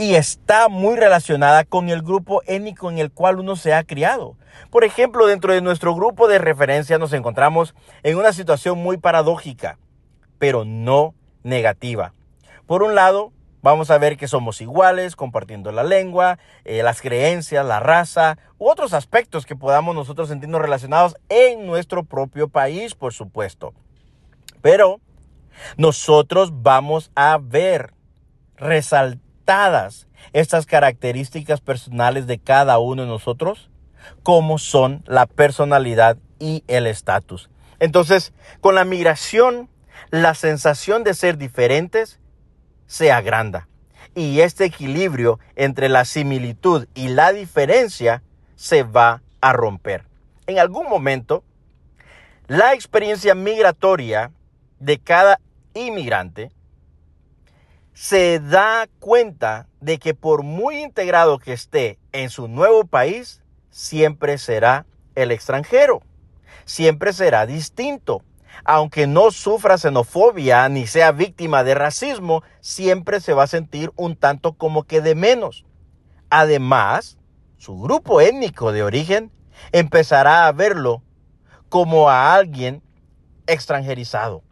y 0.01 0.15
está 0.15 0.67
muy 0.67 0.95
relacionada 0.95 1.63
con 1.63 1.89
el 1.89 2.01
grupo 2.01 2.41
étnico 2.47 2.89
en 2.89 2.97
el 2.97 3.11
cual 3.11 3.39
uno 3.39 3.55
se 3.55 3.75
ha 3.75 3.83
criado. 3.83 4.35
Por 4.71 4.83
ejemplo, 4.83 5.27
dentro 5.27 5.53
de 5.53 5.61
nuestro 5.61 5.93
grupo 5.93 6.27
de 6.27 6.39
referencia 6.39 6.97
nos 6.97 7.13
encontramos 7.13 7.75
en 8.01 8.17
una 8.17 8.33
situación 8.33 8.79
muy 8.79 8.97
paradójica, 8.97 9.77
pero 10.39 10.65
no 10.65 11.13
negativa. 11.43 12.15
Por 12.65 12.81
un 12.81 12.95
lado, 12.95 13.31
vamos 13.61 13.91
a 13.91 13.99
ver 13.99 14.17
que 14.17 14.27
somos 14.27 14.59
iguales, 14.59 15.15
compartiendo 15.15 15.71
la 15.71 15.83
lengua, 15.83 16.39
eh, 16.65 16.81
las 16.81 16.99
creencias, 16.99 17.63
la 17.63 17.79
raza 17.79 18.39
u 18.57 18.69
otros 18.69 18.93
aspectos 18.93 19.45
que 19.45 19.55
podamos 19.55 19.93
nosotros 19.93 20.29
sentirnos 20.29 20.63
relacionados 20.63 21.15
en 21.29 21.67
nuestro 21.67 22.05
propio 22.05 22.47
país, 22.47 22.95
por 22.95 23.13
supuesto. 23.13 23.75
Pero 24.63 24.99
nosotros 25.77 26.63
vamos 26.63 27.11
a 27.13 27.37
ver 27.39 27.93
estas 30.33 30.65
características 30.65 31.61
personales 31.61 32.27
de 32.27 32.39
cada 32.39 32.79
uno 32.79 33.03
de 33.03 33.07
nosotros, 33.07 33.69
como 34.23 34.57
son 34.57 35.03
la 35.05 35.25
personalidad 35.25 36.17
y 36.39 36.63
el 36.67 36.87
estatus. 36.87 37.49
Entonces, 37.79 38.33
con 38.61 38.75
la 38.75 38.85
migración, 38.85 39.69
la 40.09 40.33
sensación 40.35 41.03
de 41.03 41.13
ser 41.13 41.37
diferentes 41.37 42.19
se 42.85 43.11
agranda. 43.11 43.67
Y 44.15 44.41
este 44.41 44.65
equilibrio 44.65 45.39
entre 45.55 45.89
la 45.89 46.05
similitud 46.05 46.87
y 46.93 47.09
la 47.09 47.31
diferencia 47.31 48.23
se 48.55 48.83
va 48.83 49.21
a 49.39 49.53
romper. 49.53 50.05
En 50.47 50.59
algún 50.59 50.89
momento, 50.89 51.43
la 52.47 52.73
experiencia 52.73 53.35
migratoria 53.35 54.31
de 54.79 54.99
cada 54.99 55.39
inmigrante 55.73 56.51
se 57.93 58.39
da 58.39 58.87
cuenta 58.99 59.67
de 59.79 59.99
que 59.99 60.13
por 60.13 60.43
muy 60.43 60.81
integrado 60.81 61.39
que 61.39 61.53
esté 61.53 61.99
en 62.11 62.29
su 62.29 62.47
nuevo 62.47 62.85
país, 62.85 63.41
siempre 63.69 64.37
será 64.37 64.85
el 65.15 65.31
extranjero, 65.31 66.01
siempre 66.65 67.13
será 67.13 67.45
distinto. 67.45 68.23
Aunque 68.65 69.07
no 69.07 69.31
sufra 69.31 69.77
xenofobia 69.77 70.67
ni 70.69 70.85
sea 70.85 71.11
víctima 71.11 71.63
de 71.63 71.73
racismo, 71.73 72.43
siempre 72.59 73.19
se 73.21 73.33
va 73.33 73.43
a 73.43 73.47
sentir 73.47 73.91
un 73.95 74.15
tanto 74.15 74.53
como 74.53 74.83
que 74.83 75.01
de 75.01 75.15
menos. 75.15 75.65
Además, 76.29 77.17
su 77.57 77.79
grupo 77.79 78.19
étnico 78.21 78.71
de 78.71 78.83
origen 78.83 79.31
empezará 79.71 80.47
a 80.47 80.51
verlo 80.51 81.01
como 81.69 82.09
a 82.09 82.33
alguien 82.33 82.83
extranjerizado 83.47 84.43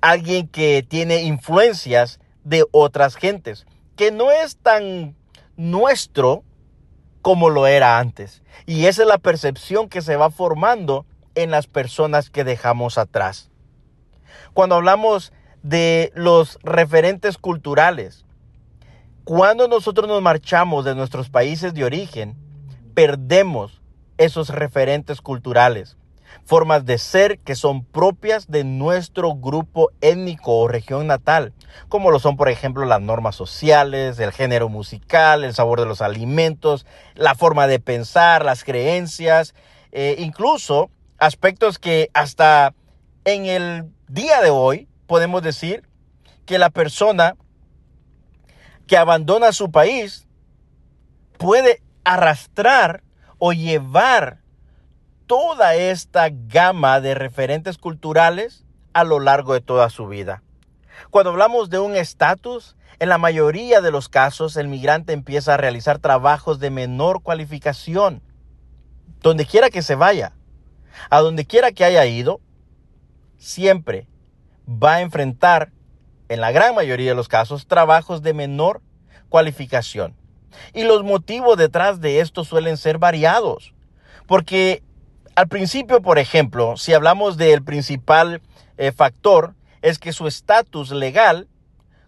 alguien 0.00 0.48
que 0.48 0.84
tiene 0.86 1.22
influencias 1.22 2.20
de 2.44 2.64
otras 2.72 3.16
gentes, 3.16 3.66
que 3.96 4.10
no 4.10 4.30
es 4.30 4.56
tan 4.56 5.16
nuestro 5.56 6.42
como 7.22 7.50
lo 7.50 7.66
era 7.66 7.98
antes. 7.98 8.42
Y 8.66 8.86
esa 8.86 9.02
es 9.02 9.08
la 9.08 9.18
percepción 9.18 9.88
que 9.88 10.02
se 10.02 10.16
va 10.16 10.30
formando 10.30 11.06
en 11.34 11.50
las 11.50 11.66
personas 11.66 12.30
que 12.30 12.44
dejamos 12.44 12.98
atrás. 12.98 13.50
Cuando 14.54 14.76
hablamos 14.76 15.32
de 15.62 16.12
los 16.14 16.58
referentes 16.62 17.38
culturales, 17.38 18.24
cuando 19.24 19.68
nosotros 19.68 20.08
nos 20.08 20.22
marchamos 20.22 20.84
de 20.84 20.94
nuestros 20.94 21.28
países 21.28 21.74
de 21.74 21.84
origen, 21.84 22.36
perdemos 22.94 23.80
esos 24.18 24.48
referentes 24.48 25.20
culturales 25.20 25.96
formas 26.44 26.84
de 26.84 26.98
ser 26.98 27.38
que 27.38 27.54
son 27.54 27.84
propias 27.84 28.50
de 28.50 28.64
nuestro 28.64 29.34
grupo 29.34 29.90
étnico 30.00 30.58
o 30.58 30.68
región 30.68 31.06
natal, 31.06 31.52
como 31.88 32.10
lo 32.10 32.18
son, 32.18 32.36
por 32.36 32.48
ejemplo, 32.48 32.84
las 32.84 33.00
normas 33.00 33.36
sociales, 33.36 34.18
el 34.18 34.32
género 34.32 34.68
musical, 34.68 35.44
el 35.44 35.54
sabor 35.54 35.80
de 35.80 35.86
los 35.86 36.00
alimentos, 36.00 36.86
la 37.14 37.34
forma 37.34 37.66
de 37.66 37.80
pensar, 37.80 38.44
las 38.44 38.64
creencias, 38.64 39.54
eh, 39.92 40.16
incluso 40.18 40.90
aspectos 41.18 41.78
que 41.78 42.10
hasta 42.14 42.74
en 43.24 43.46
el 43.46 43.90
día 44.08 44.40
de 44.40 44.50
hoy 44.50 44.88
podemos 45.06 45.42
decir 45.42 45.88
que 46.46 46.58
la 46.58 46.70
persona 46.70 47.36
que 48.86 48.96
abandona 48.96 49.52
su 49.52 49.70
país 49.70 50.26
puede 51.38 51.80
arrastrar 52.04 53.02
o 53.38 53.52
llevar 53.52 54.39
toda 55.30 55.76
esta 55.76 56.28
gama 56.28 57.00
de 57.00 57.14
referentes 57.14 57.78
culturales 57.78 58.64
a 58.92 59.04
lo 59.04 59.20
largo 59.20 59.54
de 59.54 59.60
toda 59.60 59.88
su 59.88 60.08
vida. 60.08 60.42
Cuando 61.10 61.30
hablamos 61.30 61.70
de 61.70 61.78
un 61.78 61.94
estatus, 61.94 62.74
en 62.98 63.10
la 63.10 63.16
mayoría 63.16 63.80
de 63.80 63.92
los 63.92 64.08
casos 64.08 64.56
el 64.56 64.66
migrante 64.66 65.12
empieza 65.12 65.54
a 65.54 65.56
realizar 65.56 66.00
trabajos 66.00 66.58
de 66.58 66.70
menor 66.70 67.22
cualificación, 67.22 68.22
donde 69.22 69.46
quiera 69.46 69.70
que 69.70 69.82
se 69.82 69.94
vaya, 69.94 70.32
a 71.10 71.20
donde 71.20 71.44
quiera 71.44 71.70
que 71.70 71.84
haya 71.84 72.04
ido, 72.06 72.40
siempre 73.38 74.08
va 74.66 74.94
a 74.94 75.00
enfrentar, 75.00 75.70
en 76.28 76.40
la 76.40 76.50
gran 76.50 76.74
mayoría 76.74 77.10
de 77.10 77.14
los 77.14 77.28
casos, 77.28 77.68
trabajos 77.68 78.22
de 78.22 78.34
menor 78.34 78.82
cualificación. 79.28 80.16
Y 80.74 80.82
los 80.82 81.04
motivos 81.04 81.56
detrás 81.56 82.00
de 82.00 82.18
esto 82.18 82.44
suelen 82.44 82.76
ser 82.76 82.98
variados, 82.98 83.74
porque 84.26 84.82
al 85.34 85.48
principio, 85.48 86.02
por 86.02 86.18
ejemplo, 86.18 86.76
si 86.76 86.92
hablamos 86.92 87.36
del 87.36 87.62
principal 87.62 88.42
eh, 88.76 88.92
factor, 88.92 89.54
es 89.82 89.98
que 89.98 90.12
su 90.12 90.26
estatus 90.26 90.90
legal, 90.90 91.48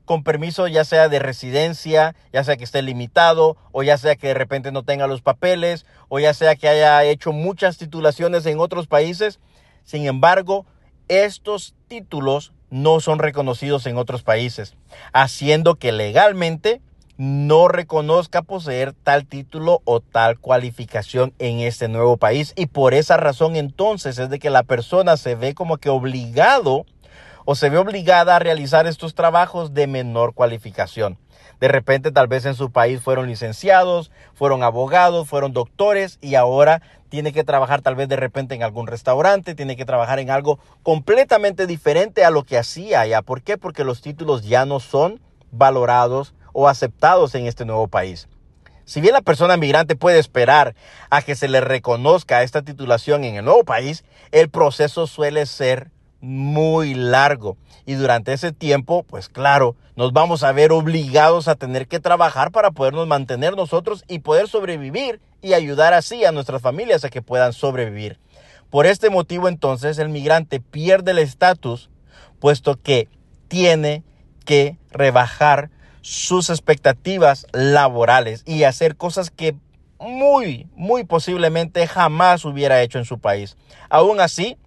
con 0.04 0.24
permiso 0.24 0.66
ya 0.66 0.84
sea 0.84 1.08
de 1.08 1.18
residencia, 1.18 2.14
ya 2.32 2.44
sea 2.44 2.56
que 2.56 2.64
esté 2.64 2.82
limitado, 2.82 3.56
o 3.70 3.82
ya 3.82 3.96
sea 3.96 4.16
que 4.16 4.28
de 4.28 4.34
repente 4.34 4.72
no 4.72 4.82
tenga 4.82 5.06
los 5.06 5.22
papeles, 5.22 5.86
o 6.08 6.18
ya 6.18 6.34
sea 6.34 6.56
que 6.56 6.68
haya 6.68 7.02
hecho 7.04 7.32
muchas 7.32 7.78
titulaciones 7.78 8.44
en 8.46 8.58
otros 8.58 8.86
países, 8.86 9.38
sin 9.84 10.06
embargo, 10.06 10.66
estos 11.08 11.74
títulos 11.88 12.52
no 12.70 13.00
son 13.00 13.18
reconocidos 13.18 13.86
en 13.86 13.96
otros 13.96 14.22
países, 14.22 14.74
haciendo 15.12 15.76
que 15.76 15.92
legalmente 15.92 16.80
no 17.16 17.68
reconozca 17.68 18.42
poseer 18.42 18.92
tal 18.92 19.26
título 19.26 19.80
o 19.84 20.00
tal 20.00 20.38
cualificación 20.38 21.34
en 21.38 21.60
este 21.60 21.88
nuevo 21.88 22.16
país. 22.16 22.52
Y 22.56 22.66
por 22.66 22.94
esa 22.94 23.16
razón 23.16 23.56
entonces 23.56 24.18
es 24.18 24.30
de 24.30 24.38
que 24.38 24.50
la 24.50 24.62
persona 24.62 25.16
se 25.16 25.34
ve 25.34 25.54
como 25.54 25.76
que 25.76 25.90
obligado 25.90 26.86
o 27.44 27.54
se 27.54 27.70
ve 27.70 27.78
obligada 27.78 28.36
a 28.36 28.38
realizar 28.38 28.86
estos 28.86 29.14
trabajos 29.14 29.74
de 29.74 29.86
menor 29.86 30.34
cualificación. 30.34 31.18
De 31.60 31.68
repente 31.68 32.10
tal 32.10 32.26
vez 32.26 32.44
en 32.44 32.54
su 32.54 32.72
país 32.72 33.00
fueron 33.00 33.28
licenciados, 33.28 34.10
fueron 34.34 34.62
abogados, 34.62 35.28
fueron 35.28 35.52
doctores 35.52 36.18
y 36.20 36.34
ahora 36.34 36.82
tiene 37.08 37.32
que 37.32 37.44
trabajar 37.44 37.82
tal 37.82 37.94
vez 37.94 38.08
de 38.08 38.16
repente 38.16 38.54
en 38.54 38.62
algún 38.62 38.86
restaurante, 38.86 39.54
tiene 39.54 39.76
que 39.76 39.84
trabajar 39.84 40.18
en 40.18 40.30
algo 40.30 40.58
completamente 40.82 41.66
diferente 41.66 42.24
a 42.24 42.30
lo 42.30 42.42
que 42.42 42.58
hacía 42.58 43.02
allá. 43.02 43.22
¿Por 43.22 43.42
qué? 43.42 43.58
Porque 43.58 43.84
los 43.84 44.00
títulos 44.00 44.42
ya 44.42 44.64
no 44.64 44.80
son 44.80 45.20
valorados 45.50 46.34
o 46.52 46.68
aceptados 46.68 47.34
en 47.34 47.46
este 47.46 47.64
nuevo 47.64 47.88
país. 47.88 48.28
Si 48.84 49.00
bien 49.00 49.14
la 49.14 49.22
persona 49.22 49.56
migrante 49.56 49.96
puede 49.96 50.18
esperar 50.18 50.74
a 51.08 51.22
que 51.22 51.34
se 51.34 51.48
le 51.48 51.60
reconozca 51.60 52.42
esta 52.42 52.62
titulación 52.62 53.24
en 53.24 53.36
el 53.36 53.44
nuevo 53.44 53.64
país, 53.64 54.04
el 54.32 54.50
proceso 54.50 55.06
suele 55.06 55.46
ser 55.46 55.90
muy 56.20 56.94
largo. 56.94 57.56
Y 57.84 57.94
durante 57.94 58.32
ese 58.32 58.52
tiempo, 58.52 59.02
pues 59.02 59.28
claro, 59.28 59.76
nos 59.96 60.12
vamos 60.12 60.42
a 60.44 60.52
ver 60.52 60.72
obligados 60.72 61.48
a 61.48 61.54
tener 61.56 61.88
que 61.88 62.00
trabajar 62.00 62.50
para 62.50 62.70
podernos 62.70 63.06
mantener 63.06 63.56
nosotros 63.56 64.04
y 64.08 64.20
poder 64.20 64.48
sobrevivir 64.48 65.20
y 65.42 65.54
ayudar 65.54 65.94
así 65.94 66.24
a 66.24 66.32
nuestras 66.32 66.62
familias 66.62 67.04
a 67.04 67.10
que 67.10 67.22
puedan 67.22 67.52
sobrevivir. 67.52 68.18
Por 68.70 68.86
este 68.86 69.10
motivo 69.10 69.48
entonces 69.48 69.98
el 69.98 70.08
migrante 70.08 70.60
pierde 70.60 71.10
el 71.10 71.18
estatus 71.18 71.90
puesto 72.40 72.80
que 72.80 73.08
tiene 73.48 74.02
que 74.44 74.78
rebajar 74.90 75.70
sus 76.02 76.50
expectativas 76.50 77.46
laborales 77.52 78.42
y 78.44 78.64
hacer 78.64 78.96
cosas 78.96 79.30
que 79.30 79.56
muy, 79.98 80.68
muy 80.74 81.04
posiblemente 81.04 81.86
jamás 81.86 82.44
hubiera 82.44 82.82
hecho 82.82 82.98
en 82.98 83.04
su 83.04 83.18
país. 83.18 83.56
Aún 83.88 84.20
así, 84.20 84.58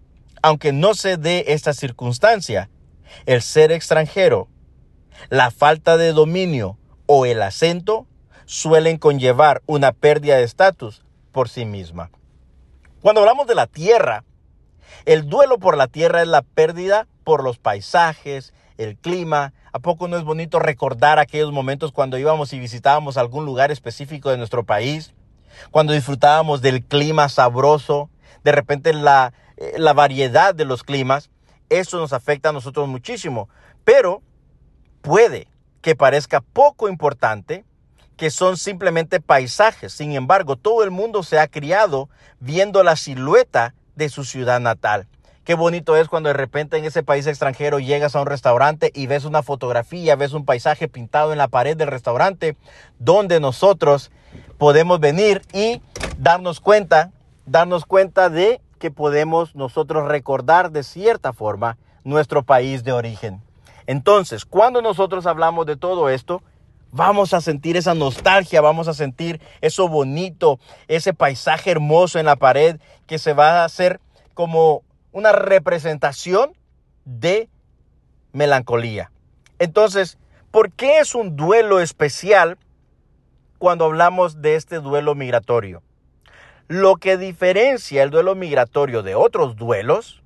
aunque 0.42 0.72
no 0.72 0.96
se 0.96 1.18
dé 1.18 1.46
esta 1.50 1.74
circunstancia, 1.74 2.70
el 3.26 3.42
ser 3.42 3.72
extranjero, 3.72 4.48
la 5.30 5.52
falta 5.52 5.98
de 5.98 6.14
dominio 6.14 6.78
o 7.06 7.26
el 7.26 7.42
acento 7.42 8.08
suelen 8.46 8.98
conllevar 8.98 9.62
una 9.66 9.92
pérdida 9.92 10.38
de 10.38 10.44
estatus 10.44 11.04
por 11.32 11.50
sí 11.50 11.66
misma. 11.66 12.12
Cuando 13.02 13.22
hablamos 13.22 13.46
de 13.48 13.56
la 13.56 13.68
tierra, 13.68 14.24
El 15.06 15.28
duelo 15.30 15.60
por 15.60 15.78
la 15.78 15.88
tierra 15.88 16.22
es 16.22 16.28
la 16.28 16.42
pérdida 16.42 17.08
por 17.24 17.44
los 17.44 17.58
paisajes, 17.58 18.54
el 18.78 18.98
clima. 18.98 19.54
¿A 19.72 19.80
poco 19.80 20.08
no 20.08 20.18
es 20.18 20.24
bonito 20.24 20.60
recordar 20.60 21.20
aquellos 21.20 21.52
momentos 21.52 21.92
cuando 21.92 22.18
íbamos 22.18 22.54
y 22.54 22.60
visitábamos 22.60 23.18
algún 23.18 23.46
lugar 23.46 23.72
específico 23.72 24.30
de 24.30 24.38
nuestro 24.38 24.64
país? 24.64 25.14
Cuando 25.72 25.94
disfrutábamos 25.94 26.62
del 26.62 26.84
clima 26.84 27.30
sabroso, 27.30 28.10
de 28.44 28.52
repente 28.52 28.94
la, 28.94 29.34
eh, 29.58 29.76
la 29.78 29.94
variedad 29.94 30.54
de 30.54 30.66
los 30.66 30.84
climas, 30.84 31.30
eso 31.70 31.98
nos 31.98 32.14
afecta 32.14 32.50
a 32.50 32.54
nosotros 32.54 32.88
muchísimo. 32.88 33.50
Pero 33.84 34.22
puede 35.02 35.48
que 35.82 35.96
parezca 35.96 36.42
poco 36.42 36.90
importante, 36.90 37.66
que 38.18 38.30
son 38.30 38.58
simplemente 38.58 39.20
paisajes. 39.20 39.94
Sin 39.94 40.14
embargo, 40.14 40.56
todo 40.56 40.84
el 40.84 40.92
mundo 40.92 41.22
se 41.22 41.38
ha 41.40 41.48
criado 41.48 42.10
viendo 42.40 42.84
la 42.84 42.96
silueta 42.96 43.76
de 43.96 44.10
su 44.10 44.24
ciudad 44.24 44.60
natal. 44.60 45.08
Qué 45.46 45.54
bonito 45.54 45.96
es 45.96 46.08
cuando 46.08 46.30
de 46.30 46.34
repente 46.34 46.76
en 46.76 46.86
ese 46.86 47.04
país 47.04 47.28
extranjero 47.28 47.78
llegas 47.78 48.16
a 48.16 48.22
un 48.22 48.26
restaurante 48.26 48.90
y 48.96 49.06
ves 49.06 49.26
una 49.26 49.44
fotografía, 49.44 50.16
ves 50.16 50.34
un 50.34 50.44
paisaje 50.44 50.88
pintado 50.88 51.32
en 51.34 51.38
la 51.38 51.48
pared 51.48 51.78
del 51.78 51.90
restaurante, 51.90 52.58
donde 52.98 53.40
nosotros 53.40 54.10
podemos 54.58 55.00
venir 55.00 55.44
y 55.54 55.84
darnos 56.18 56.60
cuenta, 56.60 57.12
darnos 57.46 57.86
cuenta 57.86 58.32
de 58.32 58.60
que 58.80 58.90
podemos 58.90 59.56
nosotros 59.56 60.08
recordar 60.08 60.72
de 60.72 60.82
cierta 60.82 61.32
forma 61.32 61.78
nuestro 62.04 62.42
país 62.42 62.84
de 62.84 62.94
origen. 62.94 63.44
Entonces, 63.86 64.46
cuando 64.46 64.82
nosotros 64.82 65.28
hablamos 65.28 65.68
de 65.68 65.76
todo 65.76 66.10
esto, 66.10 66.42
vamos 66.92 67.36
a 67.36 67.42
sentir 67.42 67.78
esa 67.78 67.94
nostalgia, 67.94 68.62
vamos 68.62 68.88
a 68.88 68.96
sentir 68.96 69.40
eso 69.62 69.90
bonito, 69.90 70.60
ese 70.88 71.14
paisaje 71.14 71.70
hermoso 71.70 72.18
en 72.18 72.26
la 72.26 72.36
pared 72.36 72.80
que 73.06 73.20
se 73.20 73.34
va 73.34 73.62
a 73.62 73.66
hacer 73.66 74.00
como 74.34 74.82
una 75.16 75.32
representación 75.32 76.52
de 77.06 77.48
melancolía. 78.34 79.12
Entonces, 79.60 80.18
¿por 80.52 80.74
qué 80.74 81.00
es 81.00 81.16
un 81.16 81.38
duelo 81.38 81.80
especial 81.80 82.58
cuando 83.58 83.86
hablamos 83.86 84.42
de 84.42 84.56
este 84.56 84.82
duelo 84.82 85.16
migratorio? 85.16 85.82
Lo 86.68 86.98
que 86.98 87.16
diferencia 87.16 88.04
el 88.04 88.10
duelo 88.10 88.36
migratorio 88.36 89.04
de 89.04 89.16
otros 89.16 89.56
duelos, 89.56 90.22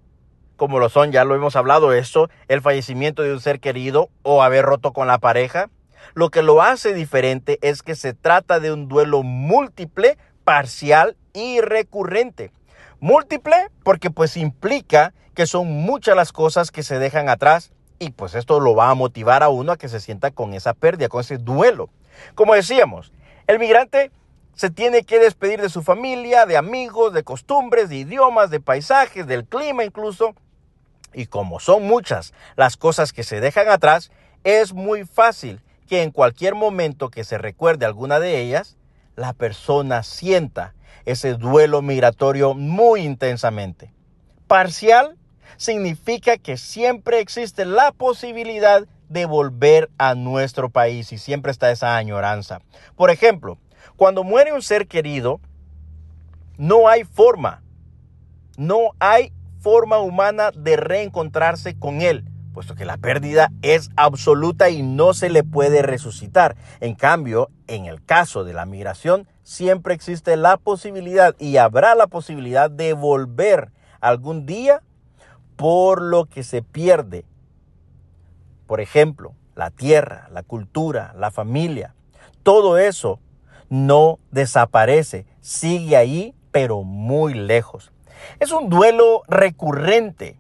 como 0.57 0.79
lo 0.79 0.89
son, 0.89 1.11
ya 1.11 1.23
lo 1.23 1.35
hemos 1.35 1.55
hablado 1.55 1.93
esto, 1.93 2.27
el 2.47 2.61
fallecimiento 2.61 3.21
de 3.21 3.33
un 3.33 3.41
ser 3.41 3.59
querido 3.59 4.09
o 4.23 4.41
haber 4.41 4.65
roto 4.65 4.91
con 4.91 5.05
la 5.05 5.19
pareja, 5.19 5.69
lo 6.15 6.31
que 6.31 6.41
lo 6.41 6.63
hace 6.63 6.95
diferente 6.95 7.59
es 7.61 7.83
que 7.83 7.93
se 7.93 8.15
trata 8.15 8.59
de 8.59 8.73
un 8.73 8.87
duelo 8.87 9.21
múltiple, 9.21 10.17
parcial 10.43 11.15
y 11.31 11.61
recurrente. 11.61 12.51
Múltiple 12.99 13.69
porque 13.83 14.11
pues 14.11 14.35
implica 14.37 15.13
que 15.33 15.47
son 15.47 15.67
muchas 15.67 16.15
las 16.15 16.33
cosas 16.33 16.71
que 16.71 16.83
se 16.83 16.99
dejan 16.99 17.29
atrás 17.29 17.71
y 17.97 18.11
pues 18.11 18.35
esto 18.35 18.59
lo 18.59 18.75
va 18.75 18.89
a 18.89 18.95
motivar 18.95 19.43
a 19.43 19.49
uno 19.49 19.71
a 19.71 19.77
que 19.77 19.89
se 19.89 19.99
sienta 19.99 20.31
con 20.31 20.53
esa 20.53 20.73
pérdida, 20.73 21.09
con 21.09 21.21
ese 21.21 21.37
duelo. 21.37 21.89
Como 22.35 22.55
decíamos, 22.55 23.11
el 23.47 23.59
migrante 23.59 24.11
se 24.53 24.69
tiene 24.69 25.03
que 25.03 25.19
despedir 25.19 25.61
de 25.61 25.69
su 25.69 25.81
familia, 25.81 26.45
de 26.45 26.57
amigos, 26.57 27.13
de 27.13 27.23
costumbres, 27.23 27.87
de 27.87 27.97
idiomas, 27.97 28.49
de 28.49 28.59
paisajes, 28.59 29.25
del 29.27 29.45
clima 29.45 29.85
incluso. 29.85 30.35
Y 31.13 31.27
como 31.27 31.59
son 31.59 31.87
muchas 31.87 32.33
las 32.55 32.75
cosas 32.75 33.13
que 33.13 33.23
se 33.23 33.39
dejan 33.39 33.69
atrás, 33.69 34.11
es 34.43 34.73
muy 34.73 35.05
fácil 35.05 35.61
que 35.87 36.03
en 36.03 36.11
cualquier 36.11 36.55
momento 36.55 37.09
que 37.09 37.23
se 37.23 37.37
recuerde 37.37 37.85
alguna 37.85 38.19
de 38.19 38.41
ellas, 38.41 38.77
la 39.19 39.33
persona 39.33 40.01
sienta 40.01 40.73
ese 41.05 41.33
duelo 41.35 41.81
migratorio 41.81 42.53
muy 42.53 43.01
intensamente. 43.01 43.91
Parcial 44.47 45.17
significa 45.57 46.37
que 46.37 46.55
siempre 46.55 47.19
existe 47.19 47.65
la 47.65 47.91
posibilidad 47.91 48.87
de 49.09 49.25
volver 49.25 49.89
a 49.97 50.15
nuestro 50.15 50.69
país 50.69 51.11
y 51.11 51.17
siempre 51.17 51.51
está 51.51 51.69
esa 51.69 51.97
añoranza. 51.97 52.61
Por 52.95 53.09
ejemplo, 53.09 53.57
cuando 53.97 54.23
muere 54.23 54.53
un 54.53 54.61
ser 54.61 54.87
querido, 54.87 55.41
no 56.57 56.87
hay 56.87 57.03
forma, 57.03 57.61
no 58.57 58.91
hay 58.99 59.33
forma 59.59 59.99
humana 59.99 60.51
de 60.55 60.77
reencontrarse 60.77 61.77
con 61.77 62.01
él, 62.01 62.23
puesto 62.53 62.75
que 62.75 62.85
la 62.85 62.97
pérdida 62.97 63.51
es 63.61 63.89
absoluta 63.95 64.69
y 64.69 64.81
no 64.81 65.13
se 65.13 65.29
le 65.29 65.43
puede 65.43 65.81
resucitar. 65.81 66.55
En 66.79 66.95
cambio, 66.95 67.49
en 67.67 67.85
el 67.85 68.03
caso 68.03 68.43
de 68.43 68.53
la 68.53 68.65
migración, 68.65 69.27
siempre 69.43 69.93
existe 69.93 70.35
la 70.37 70.57
posibilidad 70.57 71.35
y 71.39 71.57
habrá 71.57 71.95
la 71.95 72.07
posibilidad 72.07 72.69
de 72.69 72.93
volver 72.93 73.71
algún 74.01 74.45
día 74.45 74.81
por 75.55 76.01
lo 76.01 76.25
que 76.25 76.43
se 76.43 76.61
pierde. 76.61 77.25
Por 78.67 78.81
ejemplo, 78.81 79.33
la 79.55 79.71
tierra, 79.71 80.29
la 80.31 80.43
cultura, 80.43 81.13
la 81.17 81.31
familia, 81.31 81.95
todo 82.43 82.77
eso 82.77 83.19
no 83.69 84.19
desaparece, 84.31 85.25
sigue 85.41 85.97
ahí, 85.97 86.33
pero 86.51 86.83
muy 86.83 87.33
lejos. 87.33 87.91
Es 88.39 88.51
un 88.51 88.69
duelo 88.69 89.23
recurrente. 89.27 90.37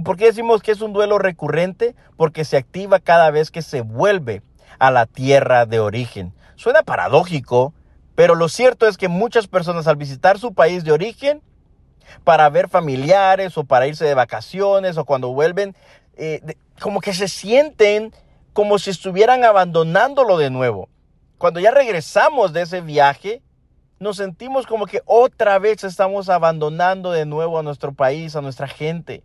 ¿Y 0.00 0.02
por 0.02 0.16
qué 0.16 0.24
decimos 0.24 0.62
que 0.62 0.72
es 0.72 0.80
un 0.80 0.94
duelo 0.94 1.18
recurrente? 1.18 1.94
Porque 2.16 2.46
se 2.46 2.56
activa 2.56 3.00
cada 3.00 3.30
vez 3.30 3.50
que 3.50 3.60
se 3.60 3.82
vuelve 3.82 4.40
a 4.78 4.90
la 4.90 5.04
tierra 5.04 5.66
de 5.66 5.78
origen. 5.78 6.32
Suena 6.56 6.82
paradójico, 6.82 7.74
pero 8.14 8.34
lo 8.34 8.48
cierto 8.48 8.88
es 8.88 8.96
que 8.96 9.08
muchas 9.08 9.46
personas 9.46 9.86
al 9.86 9.96
visitar 9.96 10.38
su 10.38 10.54
país 10.54 10.84
de 10.84 10.92
origen, 10.92 11.42
para 12.24 12.48
ver 12.48 12.70
familiares 12.70 13.58
o 13.58 13.64
para 13.64 13.88
irse 13.88 14.06
de 14.06 14.14
vacaciones 14.14 14.96
o 14.96 15.04
cuando 15.04 15.34
vuelven, 15.34 15.76
eh, 16.16 16.40
como 16.80 17.02
que 17.02 17.12
se 17.12 17.28
sienten 17.28 18.14
como 18.54 18.78
si 18.78 18.88
estuvieran 18.88 19.44
abandonándolo 19.44 20.38
de 20.38 20.48
nuevo. 20.48 20.88
Cuando 21.36 21.60
ya 21.60 21.72
regresamos 21.72 22.54
de 22.54 22.62
ese 22.62 22.80
viaje, 22.80 23.42
nos 23.98 24.16
sentimos 24.16 24.66
como 24.66 24.86
que 24.86 25.02
otra 25.04 25.58
vez 25.58 25.84
estamos 25.84 26.30
abandonando 26.30 27.12
de 27.12 27.26
nuevo 27.26 27.58
a 27.58 27.62
nuestro 27.62 27.92
país, 27.92 28.34
a 28.34 28.40
nuestra 28.40 28.66
gente. 28.66 29.22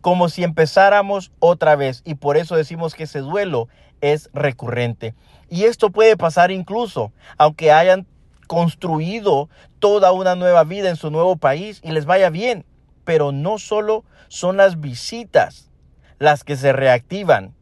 Como 0.00 0.28
si 0.28 0.44
empezáramos 0.44 1.32
otra 1.38 1.76
vez. 1.76 2.02
Y 2.04 2.14
por 2.14 2.36
eso 2.36 2.56
decimos 2.56 2.94
que 2.94 3.04
ese 3.04 3.20
duelo 3.20 3.68
es 4.00 4.30
recurrente. 4.32 5.14
Y 5.48 5.64
esto 5.64 5.90
puede 5.90 6.16
pasar 6.16 6.50
incluso, 6.50 7.12
aunque 7.36 7.72
hayan 7.72 8.06
construido 8.46 9.48
toda 9.78 10.12
una 10.12 10.34
nueva 10.34 10.64
vida 10.64 10.88
en 10.88 10.96
su 10.96 11.10
nuevo 11.10 11.36
país 11.36 11.80
y 11.82 11.92
les 11.92 12.04
vaya 12.04 12.30
bien. 12.30 12.64
Pero 13.04 13.32
no 13.32 13.58
solo 13.58 14.04
son 14.28 14.56
las 14.56 14.80
visitas 14.80 15.70
las 16.18 16.44
que 16.44 16.56
se 16.56 16.72
reactivan 16.72 17.54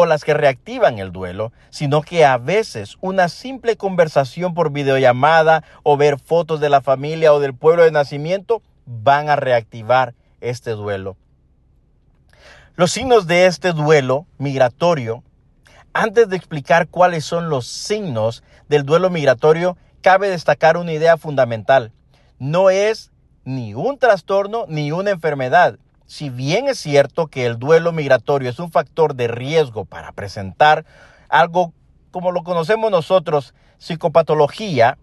o 0.00 0.06
las 0.06 0.24
que 0.24 0.32
reactivan 0.32 1.00
el 1.00 1.10
duelo, 1.10 1.52
sino 1.70 2.02
que 2.02 2.24
a 2.24 2.38
veces 2.38 2.96
una 3.00 3.28
simple 3.28 3.76
conversación 3.76 4.54
por 4.54 4.70
videollamada 4.70 5.64
o 5.82 5.96
ver 5.96 6.20
fotos 6.20 6.60
de 6.60 6.70
la 6.70 6.80
familia 6.80 7.32
o 7.32 7.40
del 7.40 7.54
pueblo 7.54 7.82
de 7.82 7.90
nacimiento 7.90 8.62
van 8.86 9.28
a 9.28 9.34
reactivar 9.34 10.14
este 10.40 10.70
duelo. 10.70 11.16
Los 12.78 12.92
signos 12.92 13.26
de 13.26 13.46
este 13.46 13.72
duelo 13.72 14.28
migratorio 14.38 15.24
antes 15.92 16.28
de 16.28 16.36
explicar 16.36 16.86
cuáles 16.86 17.24
son 17.24 17.48
los 17.48 17.66
signos 17.66 18.44
del 18.68 18.84
duelo 18.86 19.10
migratorio, 19.10 19.76
cabe 20.00 20.28
destacar 20.28 20.76
una 20.76 20.92
idea 20.92 21.16
fundamental. 21.16 21.90
No 22.38 22.70
es 22.70 23.10
ni 23.44 23.74
un 23.74 23.98
trastorno 23.98 24.64
ni 24.68 24.92
una 24.92 25.10
enfermedad. 25.10 25.80
Si 26.06 26.30
bien 26.30 26.68
es 26.68 26.78
cierto 26.78 27.26
que 27.26 27.46
el 27.46 27.58
duelo 27.58 27.90
migratorio 27.90 28.48
es 28.48 28.60
un 28.60 28.70
factor 28.70 29.16
de 29.16 29.26
riesgo 29.26 29.84
para 29.84 30.12
presentar 30.12 30.84
algo 31.28 31.72
como 32.12 32.30
lo 32.30 32.44
conocemos 32.44 32.92
nosotros, 32.92 33.54
psicopatología, 33.78 34.98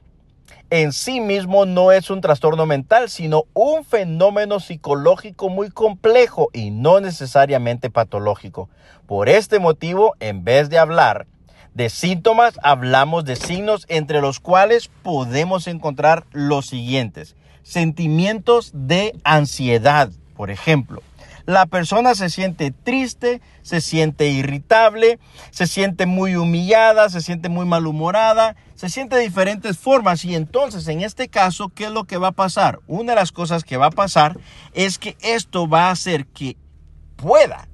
en 0.70 0.92
sí 0.94 1.20
mismo 1.22 1.66
no 1.66 1.92
es 1.92 2.10
un 2.10 2.22
trastorno 2.22 2.66
mental, 2.66 3.10
sino 3.10 3.44
un 3.54 3.86
fenómeno 3.86 4.60
psicológico 4.60 5.50
muy 5.50 5.70
complejo 5.70 6.50
y 6.54 6.72
no 6.72 7.00
necesariamente 7.00 7.90
patológico. 7.90 8.70
Por 9.06 9.30
este 9.30 9.60
motivo, 9.60 10.16
en 10.20 10.44
vez 10.44 10.70
de 10.70 10.80
hablar 10.80 11.28
de 11.76 11.90
síntomas, 11.90 12.60
hablamos 12.64 13.26
de 13.26 13.36
signos 13.36 13.86
entre 13.90 14.22
los 14.22 14.40
cuales 14.40 14.90
podemos 15.04 15.68
encontrar 15.68 16.26
los 16.32 16.66
siguientes. 16.66 17.36
Sentimientos 17.64 18.72
de 18.74 19.14
ansiedad, 19.24 20.10
por 20.36 20.50
ejemplo. 20.52 21.02
La 21.46 21.68
persona 21.68 22.16
se 22.16 22.30
siente 22.30 22.72
triste, 22.72 23.40
se 23.62 23.80
siente 23.80 24.30
irritable, 24.30 25.20
se 25.52 25.68
siente 25.68 26.08
muy 26.08 26.36
humillada, 26.36 27.10
se 27.10 27.22
siente 27.22 27.50
muy 27.50 27.66
malhumorada, 27.66 28.56
se 28.74 28.90
siente 28.90 29.16
de 29.16 29.22
diferentes 29.22 29.78
formas 29.78 30.26
y 30.26 30.34
entonces 30.34 30.88
en 30.88 31.02
este 31.02 31.28
caso, 31.28 31.70
¿qué 31.70 31.86
es 31.86 31.92
lo 31.92 32.06
que 32.06 32.18
va 32.18 32.30
a 32.30 32.32
pasar? 32.32 32.80
Una 32.88 33.12
de 33.12 33.18
las 33.18 33.32
cosas 33.32 33.64
que 33.64 33.78
va 33.78 33.88
a 33.88 33.92
pasar 33.92 34.40
es 34.74 34.98
que 34.98 35.18
esto 35.22 35.68
va 35.68 35.88
a 35.88 35.92
hacer 35.92 36.26
que 36.26 36.58
pueda 37.16 37.68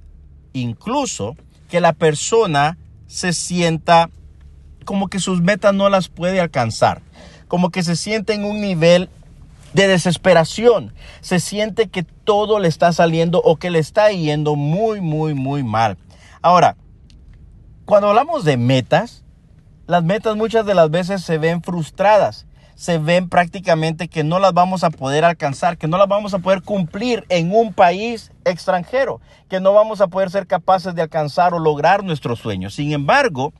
incluso 0.53 1.35
que 1.69 1.79
la 1.79 1.93
persona 1.93 2.77
se 3.07 3.33
sienta 3.33 4.09
como 4.85 5.07
que 5.07 5.19
sus 5.19 5.41
metas 5.41 5.73
no 5.73 5.89
las 5.89 6.09
puede 6.09 6.41
alcanzar, 6.41 7.01
como 7.47 7.69
que 7.69 7.83
se 7.83 7.95
siente 7.95 8.33
en 8.33 8.43
un 8.43 8.61
nivel 8.61 9.09
de 9.73 9.87
desesperación. 9.87 10.93
Se 11.21 11.39
siente 11.39 11.89
que 11.89 12.03
todo 12.03 12.59
le 12.59 12.67
está 12.67 12.93
saliendo 12.93 13.41
o 13.41 13.57
que 13.57 13.69
le 13.69 13.79
está 13.79 14.11
yendo 14.11 14.55
muy, 14.55 15.01
muy, 15.01 15.33
muy 15.33 15.63
mal. 15.63 15.97
Ahora, 16.41 16.75
cuando 17.85 18.09
hablamos 18.09 18.43
de 18.45 18.57
metas, 18.57 19.23
las 19.87 20.03
metas 20.03 20.35
muchas 20.35 20.65
de 20.65 20.75
las 20.75 20.89
veces 20.89 21.23
se 21.23 21.37
ven 21.37 21.61
frustradas 21.61 22.45
se 22.81 22.97
ven 22.97 23.29
prácticamente 23.29 24.07
que 24.07 24.23
no 24.23 24.39
las 24.39 24.53
vamos 24.53 24.83
a 24.83 24.89
poder 24.89 25.23
alcanzar, 25.23 25.77
que 25.77 25.87
no 25.87 25.99
las 25.99 26.07
vamos 26.07 26.33
a 26.33 26.39
poder 26.39 26.63
cumplir 26.63 27.25
en 27.29 27.53
un 27.53 27.75
país 27.75 28.31
extranjero, 28.43 29.21
que 29.49 29.59
no 29.59 29.71
vamos 29.71 30.01
a 30.01 30.07
poder 30.07 30.31
ser 30.31 30.47
capaces 30.47 30.95
de 30.95 31.03
alcanzar 31.03 31.53
o 31.53 31.59
lograr 31.59 32.03
nuestros 32.03 32.39
sueños. 32.39 32.73
Sin 32.73 32.91
embargo, 32.91 33.53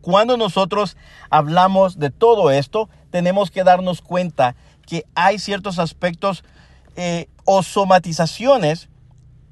cuando 0.00 0.36
nosotros 0.36 0.96
hablamos 1.30 2.00
de 2.00 2.10
todo 2.10 2.50
esto, 2.50 2.88
tenemos 3.10 3.52
que 3.52 3.62
darnos 3.62 4.02
cuenta 4.02 4.56
que 4.86 5.04
hay 5.14 5.38
ciertos 5.38 5.78
aspectos 5.78 6.44
eh, 6.96 7.28
o 7.44 7.62
somatizaciones 7.62 8.88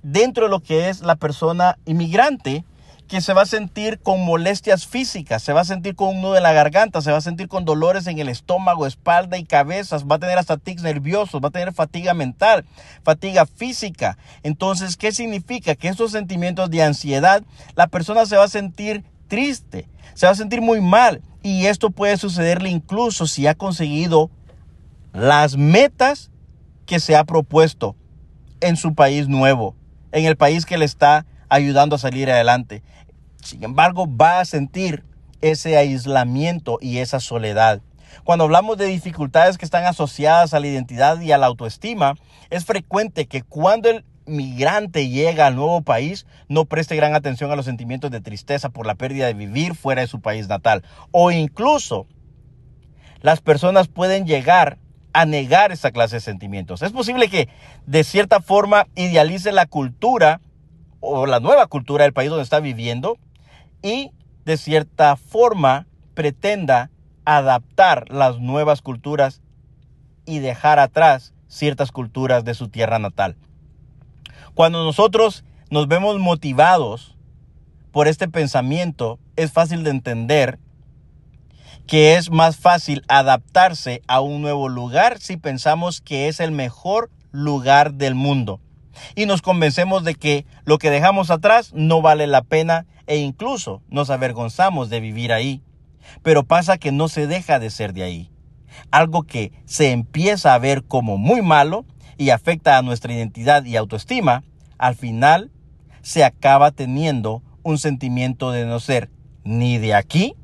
dentro 0.03 0.45
de 0.45 0.51
lo 0.51 0.61
que 0.61 0.89
es 0.89 1.01
la 1.01 1.17
persona 1.17 1.79
inmigrante 1.87 2.65
que 3.11 3.21
se 3.21 3.33
va 3.33 3.43
a 3.43 3.47
sentir 3.47 3.99
con 3.99 4.25
molestias 4.25 4.87
físicas, 4.87 5.43
se 5.43 5.53
va 5.53 5.63
a 5.63 5.65
sentir 5.65 5.97
con 5.97 6.11
un 6.11 6.23
nudo 6.23 6.37
en 6.37 6.45
la 6.45 6.53
garganta, 6.53 7.03
se 7.03 7.11
va 7.11 7.19
a 7.19 7.21
sentir 7.21 7.49
con 7.49 7.65
dolores 7.65 8.07
en 8.07 8.21
el 8.21 8.29
estómago, 8.29 8.87
espalda 8.87 9.37
y 9.37 9.45
cabezas, 9.45 10.05
va 10.05 10.15
a 10.15 10.21
tener 10.21 10.39
hasta 10.39 10.59
tics 10.59 10.83
nerviosos, 10.83 11.43
va 11.43 11.49
a 11.49 11.51
tener 11.51 11.73
fatiga 11.73 12.15
mental, 12.15 12.65
fatiga 13.03 13.47
física. 13.47 14.17
Entonces, 14.45 14.97
¿qué 14.97 15.11
significa? 15.11 15.75
Que 15.75 15.89
estos 15.89 16.13
sentimientos 16.13 16.71
de 16.71 16.85
ansiedad, 16.85 17.43
la 17.75 17.89
persona 17.89 18.27
se 18.27 18.37
va 18.37 18.45
a 18.45 18.49
sentir 18.49 19.03
triste, 19.27 19.89
se 20.15 20.27
va 20.27 20.33
a 20.33 20.37
sentir 20.37 20.61
muy 20.61 20.81
mal 20.81 21.21
y 21.43 21.67
esto 21.67 21.91
puede 21.91 22.17
sucederle 22.17 22.69
incluso 22.69 23.27
si 23.27 23.49
ha 23.49 23.57
conseguido 23.57 24.31
las 25.13 25.57
metas 25.57 26.31
que 26.87 27.01
se 27.01 27.17
ha 27.17 27.25
propuesto 27.25 27.97
en 28.61 28.77
su 28.77 28.95
país 28.95 29.29
nuevo, 29.29 29.75
en 30.13 30.25
el 30.25 30.37
país 30.37 30.67
que 30.67 30.79
le 30.79 30.85
está 30.85 31.27
ayudando 31.49 31.97
a 31.97 31.99
salir 31.99 32.31
adelante. 32.31 32.83
Sin 33.43 33.65
embargo, 33.65 34.07
va 34.09 34.41
a 34.41 34.45
sentir 34.45 35.05
ese 35.41 35.77
aislamiento 35.77 36.79
y 36.81 36.99
esa 36.99 37.21
soledad. 37.21 37.81
Cuando 38.25 38.45
hablamos 38.45 38.77
de 38.77 38.87
dificultades 38.87 39.57
que 39.57 39.65
están 39.65 39.85
asociadas 39.85 40.53
a 40.53 40.61
la 40.61 40.67
identidad 40.67 41.21
y 41.21 41.33
a 41.33 41.39
la 41.39 41.47
autoestima, 41.47 42.17
es 42.51 42.65
frecuente 42.65 43.27
que 43.27 43.43
cuando 43.43 43.89
el 43.89 44.05
migrante 44.27 45.09
llega 45.09 45.47
al 45.47 45.57
nuevo 45.57 45.83
país 45.83 46.27
no 46.49 46.65
preste 46.65 46.97
gran 46.97 47.15
atención 47.15 47.51
a 47.51 47.57
los 47.57 47.65
sentimientos 47.65 48.11
de 48.11 48.21
tristeza 48.21 48.69
por 48.69 48.87
la 48.87 48.95
pérdida 48.95 49.27
de 49.27 49.35
vivir 49.35 49.75
fuera 49.75 50.03
de 50.03 50.07
su 50.07 50.21
país 50.21 50.49
natal. 50.49 50.85
O 51.11 51.31
incluso 51.31 52.07
las 53.23 53.41
personas 53.41 53.89
pueden 53.89 54.27
llegar 54.27 54.79
a 55.13 55.27
negar 55.27 55.73
esa 55.73 55.91
clase 55.91 56.17
de 56.17 56.21
sentimientos. 56.21 56.83
Es 56.83 56.93
posible 56.93 57.29
que 57.29 57.49
de 57.87 58.05
cierta 58.05 58.41
forma 58.41 58.87
idealice 58.95 59.53
la 59.53 59.67
cultura 59.67 60.41
o 61.01 61.27
la 61.27 61.41
nueva 61.41 61.67
cultura 61.67 62.05
del 62.05 62.13
país 62.13 62.31
donde 62.31 62.45
está 62.45 62.61
viviendo 62.61 63.19
y 63.83 64.11
de 64.45 64.57
cierta 64.57 65.17
forma 65.17 65.87
pretenda 66.15 66.91
adaptar 67.25 68.11
las 68.11 68.39
nuevas 68.39 68.83
culturas 68.83 69.43
y 70.27 70.39
dejar 70.39 70.79
atrás 70.79 71.33
ciertas 71.49 71.93
culturas 71.93 72.45
de 72.45 72.55
su 72.55 72.69
tierra 72.69 72.99
natal. 72.99 73.37
Cuando 74.55 74.85
nosotros 74.85 75.45
nos 75.71 75.89
vemos 75.89 76.19
motivados 76.19 77.17
por 77.93 78.09
este 78.09 78.29
pensamiento, 78.29 79.19
es 79.37 79.53
fácil 79.53 79.83
de 79.83 79.91
entender 79.91 80.59
que 81.91 82.15
es 82.15 82.31
más 82.31 82.57
fácil 82.57 83.03
adaptarse 83.09 84.01
a 84.07 84.21
un 84.21 84.43
nuevo 84.43 84.69
lugar 84.69 85.19
si 85.19 85.37
pensamos 85.37 86.01
que 86.01 86.29
es 86.29 86.39
el 86.39 86.53
mejor 86.53 87.11
lugar 87.33 87.95
del 87.95 88.15
mundo 88.15 88.61
y 89.17 89.27
nos 89.27 89.43
convencemos 89.43 90.05
de 90.05 90.15
que 90.15 90.47
lo 90.65 90.79
que 90.79 90.89
dejamos 90.89 91.33
atrás 91.33 91.73
no 91.75 92.01
vale 92.01 92.29
la 92.29 92.43
pena 92.43 92.87
e 93.09 93.17
incluso 93.17 93.83
nos 93.89 94.09
avergonzamos 94.11 94.89
de 94.89 95.01
vivir 95.01 95.33
ahí. 95.33 95.65
Pero 96.23 96.45
pasa 96.45 96.79
que 96.79 96.93
no 96.93 97.09
se 97.09 97.27
deja 97.27 97.59
de 97.59 97.71
ser 97.71 97.93
de 97.93 98.05
ahí. 98.05 98.31
Algo 98.93 99.25
que 99.25 99.51
se 99.65 99.91
empieza 99.91 100.55
a 100.55 100.59
ver 100.61 100.85
como 100.85 101.19
muy 101.19 101.43
malo 101.43 101.87
y 102.17 102.31
afecta 102.31 102.79
a 102.79 102.83
nuestra 102.83 103.13
identidad 103.13 103.65
y 103.65 103.75
autoestima, 103.75 104.45
al 104.79 104.95
final 104.95 105.51
se 106.03 106.23
acaba 106.23 106.71
teniendo 106.71 107.43
un 107.65 107.79
sentimiento 107.79 108.53
de 108.53 108.65
no 108.65 108.79
ser 108.79 109.11
ni 109.43 109.79
de 109.79 109.95
aquí 109.95 110.37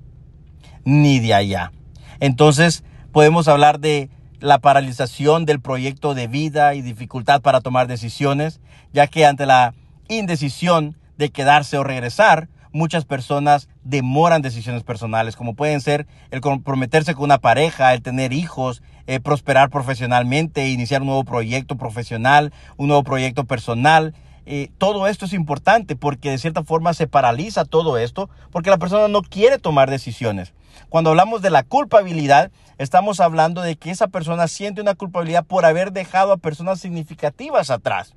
ni 0.87 1.21
de 1.21 1.35
allá. 1.35 1.73
Entonces 2.21 2.83
podemos 3.13 3.49
hablar 3.49 3.81
de 3.81 4.09
la 4.41 4.59
paralización 4.59 5.45
del 5.45 5.61
proyecto 5.61 6.15
de 6.15 6.29
vida 6.29 6.75
y 6.75 6.81
dificultad 6.81 7.43
para 7.43 7.61
tomar 7.61 7.89
decisiones, 7.89 8.61
ya 8.95 9.07
que 9.07 9.27
ante 9.27 9.45
la 9.45 9.75
indecisión 10.09 10.97
de 11.19 11.31
quedarse 11.31 11.77
o 11.77 11.85
regresar, 11.85 12.49
muchas 12.73 13.05
personas 13.05 13.69
demoran 13.85 14.43
decisiones 14.43 14.83
personales, 14.83 15.35
como 15.35 15.55
pueden 15.55 15.81
ser 15.81 16.07
el 16.31 16.41
comprometerse 16.41 17.15
con 17.15 17.25
una 17.25 17.39
pareja, 17.39 17.95
el 17.95 18.03
tener 18.03 18.33
hijos, 18.33 18.83
eh, 19.07 19.19
prosperar 19.19 19.71
profesionalmente, 19.71 20.69
iniciar 20.69 21.01
un 21.01 21.09
nuevo 21.09 21.25
proyecto 21.25 21.77
profesional, 21.77 22.53
un 22.77 22.89
nuevo 22.89 23.03
proyecto 23.03 23.45
personal. 23.45 24.15
Eh, 24.45 24.71
todo 24.79 25.09
esto 25.09 25.25
es 25.25 25.33
importante 25.33 25.97
porque 25.97 26.31
de 26.31 26.39
cierta 26.39 26.63
forma 26.63 26.95
se 26.95 27.09
paraliza 27.09 27.65
todo 27.65 27.99
esto 27.99 28.29
porque 28.53 28.71
la 28.71 28.79
persona 28.79 29.09
no 29.09 29.23
quiere 29.23 29.59
tomar 29.59 29.91
decisiones. 29.91 30.53
Cuando 30.89 31.11
hablamos 31.11 31.43
de 31.43 31.51
la 31.51 31.63
culpabilidad, 31.63 32.51
estamos 32.79 33.21
hablando 33.21 33.63
de 33.63 33.77
que 33.77 33.91
esa 33.91 34.09
persona 34.09 34.49
siente 34.49 34.81
una 34.81 34.95
culpabilidad 34.95 35.45
por 35.45 35.65
haber 35.65 35.93
dejado 35.93 36.33
a 36.33 36.37
personas 36.37 36.81
significativas 36.81 37.71
atrás. 37.71 38.15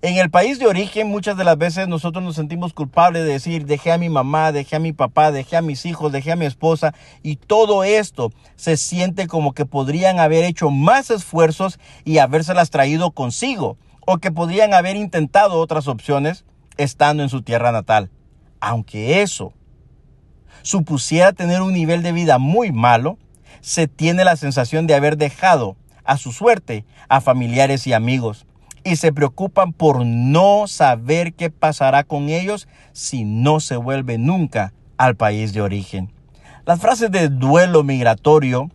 En 0.00 0.16
el 0.16 0.30
país 0.30 0.58
de 0.58 0.66
origen 0.66 1.08
muchas 1.08 1.36
de 1.36 1.44
las 1.44 1.58
veces 1.58 1.88
nosotros 1.88 2.24
nos 2.24 2.36
sentimos 2.36 2.72
culpables 2.72 3.24
de 3.24 3.32
decir 3.32 3.66
dejé 3.66 3.92
a 3.92 3.98
mi 3.98 4.08
mamá, 4.08 4.52
dejé 4.52 4.76
a 4.76 4.80
mi 4.80 4.92
papá, 4.92 5.32
dejé 5.32 5.56
a 5.56 5.62
mis 5.62 5.84
hijos, 5.86 6.12
dejé 6.12 6.32
a 6.32 6.36
mi 6.36 6.46
esposa 6.46 6.94
y 7.22 7.36
todo 7.36 7.84
esto 7.84 8.30
se 8.56 8.76
siente 8.76 9.26
como 9.26 9.52
que 9.52 9.66
podrían 9.66 10.18
haber 10.18 10.44
hecho 10.44 10.70
más 10.70 11.10
esfuerzos 11.10 11.78
y 12.04 12.18
habérselas 12.18 12.70
traído 12.70 13.10
consigo 13.10 13.76
o 14.06 14.18
que 14.18 14.30
podrían 14.30 14.74
haber 14.74 14.96
intentado 14.96 15.60
otras 15.60 15.88
opciones 15.88 16.44
estando 16.76 17.22
en 17.22 17.28
su 17.28 17.42
tierra 17.42 17.72
natal. 17.72 18.10
Aunque 18.60 19.22
eso 19.22 19.52
supusiera 20.62 21.32
tener 21.32 21.62
un 21.62 21.72
nivel 21.72 22.02
de 22.02 22.12
vida 22.12 22.38
muy 22.38 22.72
malo, 22.72 23.18
se 23.60 23.88
tiene 23.88 24.24
la 24.24 24.36
sensación 24.36 24.86
de 24.86 24.94
haber 24.94 25.16
dejado 25.16 25.76
a 26.04 26.16
su 26.16 26.32
suerte 26.32 26.84
a 27.08 27.20
familiares 27.20 27.86
y 27.86 27.92
amigos 27.92 28.46
y 28.84 28.96
se 28.96 29.12
preocupan 29.12 29.72
por 29.72 30.04
no 30.04 30.66
saber 30.66 31.34
qué 31.34 31.50
pasará 31.50 32.04
con 32.04 32.28
ellos 32.28 32.68
si 32.92 33.24
no 33.24 33.60
se 33.60 33.76
vuelve 33.76 34.18
nunca 34.18 34.72
al 34.96 35.16
país 35.16 35.52
de 35.52 35.62
origen. 35.62 36.12
Las 36.64 36.80
frases 36.80 37.10
de 37.10 37.28
duelo 37.28 37.82
migratorio, 37.82 38.70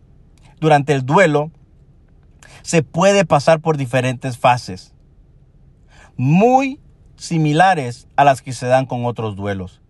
durante 0.60 0.94
el 0.94 1.06
duelo, 1.06 1.52
se 2.62 2.84
puede 2.84 3.26
pasar 3.26 3.62
por 3.62 3.78
diferentes 3.78 4.38
fases, 4.38 4.94
muy 6.18 6.80
similares 7.16 8.08
a 8.16 8.24
las 8.24 8.42
que 8.42 8.54
se 8.54 8.68
dan 8.68 8.86
con 8.86 9.06
otros 9.06 9.36
duelos. 9.36 9.82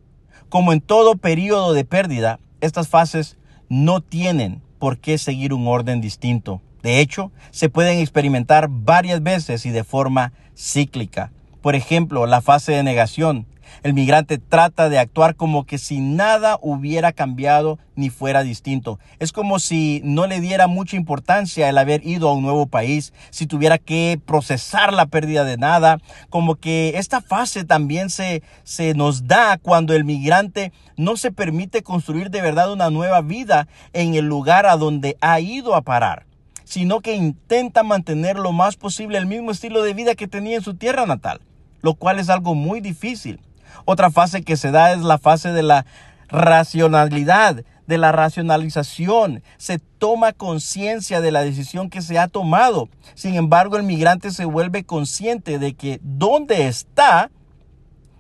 Como 0.49 0.71
en 0.71 0.79
todo 0.79 1.17
periodo 1.17 1.73
de 1.73 1.83
pérdida, 1.83 2.39
estas 2.61 2.87
fases 2.87 3.35
no 3.67 3.99
tienen 3.99 4.61
por 4.79 4.97
qué 4.97 5.17
seguir 5.17 5.53
un 5.53 5.67
orden 5.67 5.99
distinto. 5.99 6.61
De 6.83 7.01
hecho, 7.01 7.31
se 7.51 7.67
pueden 7.67 7.99
experimentar 7.99 8.69
varias 8.69 9.21
veces 9.21 9.65
y 9.65 9.71
de 9.71 9.83
forma 9.83 10.31
cíclica. 10.55 11.31
Por 11.61 11.75
ejemplo, 11.75 12.25
la 12.27 12.41
fase 12.41 12.71
de 12.71 12.83
negación, 12.83 13.45
el 13.83 13.93
migrante 13.93 14.37
trata 14.37 14.89
de 14.89 14.99
actuar 14.99 15.35
como 15.35 15.65
que 15.65 15.77
si 15.77 15.99
nada 15.99 16.57
hubiera 16.61 17.11
cambiado 17.11 17.79
ni 17.95 18.09
fuera 18.09 18.43
distinto. 18.43 18.99
Es 19.19 19.31
como 19.31 19.59
si 19.59 20.01
no 20.03 20.27
le 20.27 20.39
diera 20.39 20.67
mucha 20.67 20.95
importancia 20.95 21.67
el 21.67 21.77
haber 21.77 22.05
ido 22.05 22.29
a 22.29 22.33
un 22.33 22.43
nuevo 22.43 22.67
país, 22.67 23.13
si 23.29 23.47
tuviera 23.47 23.77
que 23.77 24.19
procesar 24.25 24.93
la 24.93 25.07
pérdida 25.07 25.43
de 25.43 25.57
nada, 25.57 25.99
como 26.29 26.55
que 26.55 26.93
esta 26.97 27.21
fase 27.21 27.65
también 27.65 28.09
se, 28.09 28.43
se 28.63 28.93
nos 28.93 29.27
da 29.27 29.57
cuando 29.57 29.93
el 29.93 30.05
migrante 30.05 30.71
no 30.95 31.17
se 31.17 31.31
permite 31.31 31.83
construir 31.83 32.29
de 32.29 32.41
verdad 32.41 32.71
una 32.71 32.89
nueva 32.89 33.21
vida 33.21 33.67
en 33.93 34.15
el 34.15 34.25
lugar 34.25 34.65
a 34.65 34.77
donde 34.77 35.17
ha 35.21 35.39
ido 35.39 35.75
a 35.75 35.81
parar 35.81 36.27
sino 36.67 36.99
que 36.99 37.15
intenta 37.15 37.81
mantener 37.81 38.37
lo 38.37 38.51
más 38.51 38.75
posible 38.75 39.17
el 39.17 39.25
mismo 39.25 39.51
estilo 39.51 39.83
de 39.83 39.93
vida 39.93 40.15
que 40.15 40.27
tenía 40.27 40.57
en 40.57 40.61
su 40.61 40.73
tierra 40.73 41.05
natal, 41.05 41.39
lo 41.81 41.93
cual 41.93 42.19
es 42.19 42.29
algo 42.29 42.55
muy 42.55 42.81
difícil. 42.81 43.39
Otra 43.85 44.11
fase 44.11 44.43
que 44.43 44.57
se 44.57 44.71
da 44.71 44.93
es 44.93 44.99
la 44.99 45.17
fase 45.17 45.51
de 45.51 45.63
la 45.63 45.85
racionalidad, 46.29 47.63
de 47.87 47.97
la 47.97 48.11
racionalización. 48.11 49.43
Se 49.57 49.79
toma 49.79 50.33
conciencia 50.33 51.21
de 51.21 51.31
la 51.31 51.41
decisión 51.41 51.89
que 51.89 52.01
se 52.01 52.19
ha 52.19 52.27
tomado. 52.27 52.89
Sin 53.15 53.35
embargo, 53.35 53.77
el 53.77 53.83
migrante 53.83 54.31
se 54.31 54.45
vuelve 54.45 54.83
consciente 54.83 55.59
de 55.59 55.73
que 55.73 55.99
dónde 56.03 56.67
está, 56.67 57.31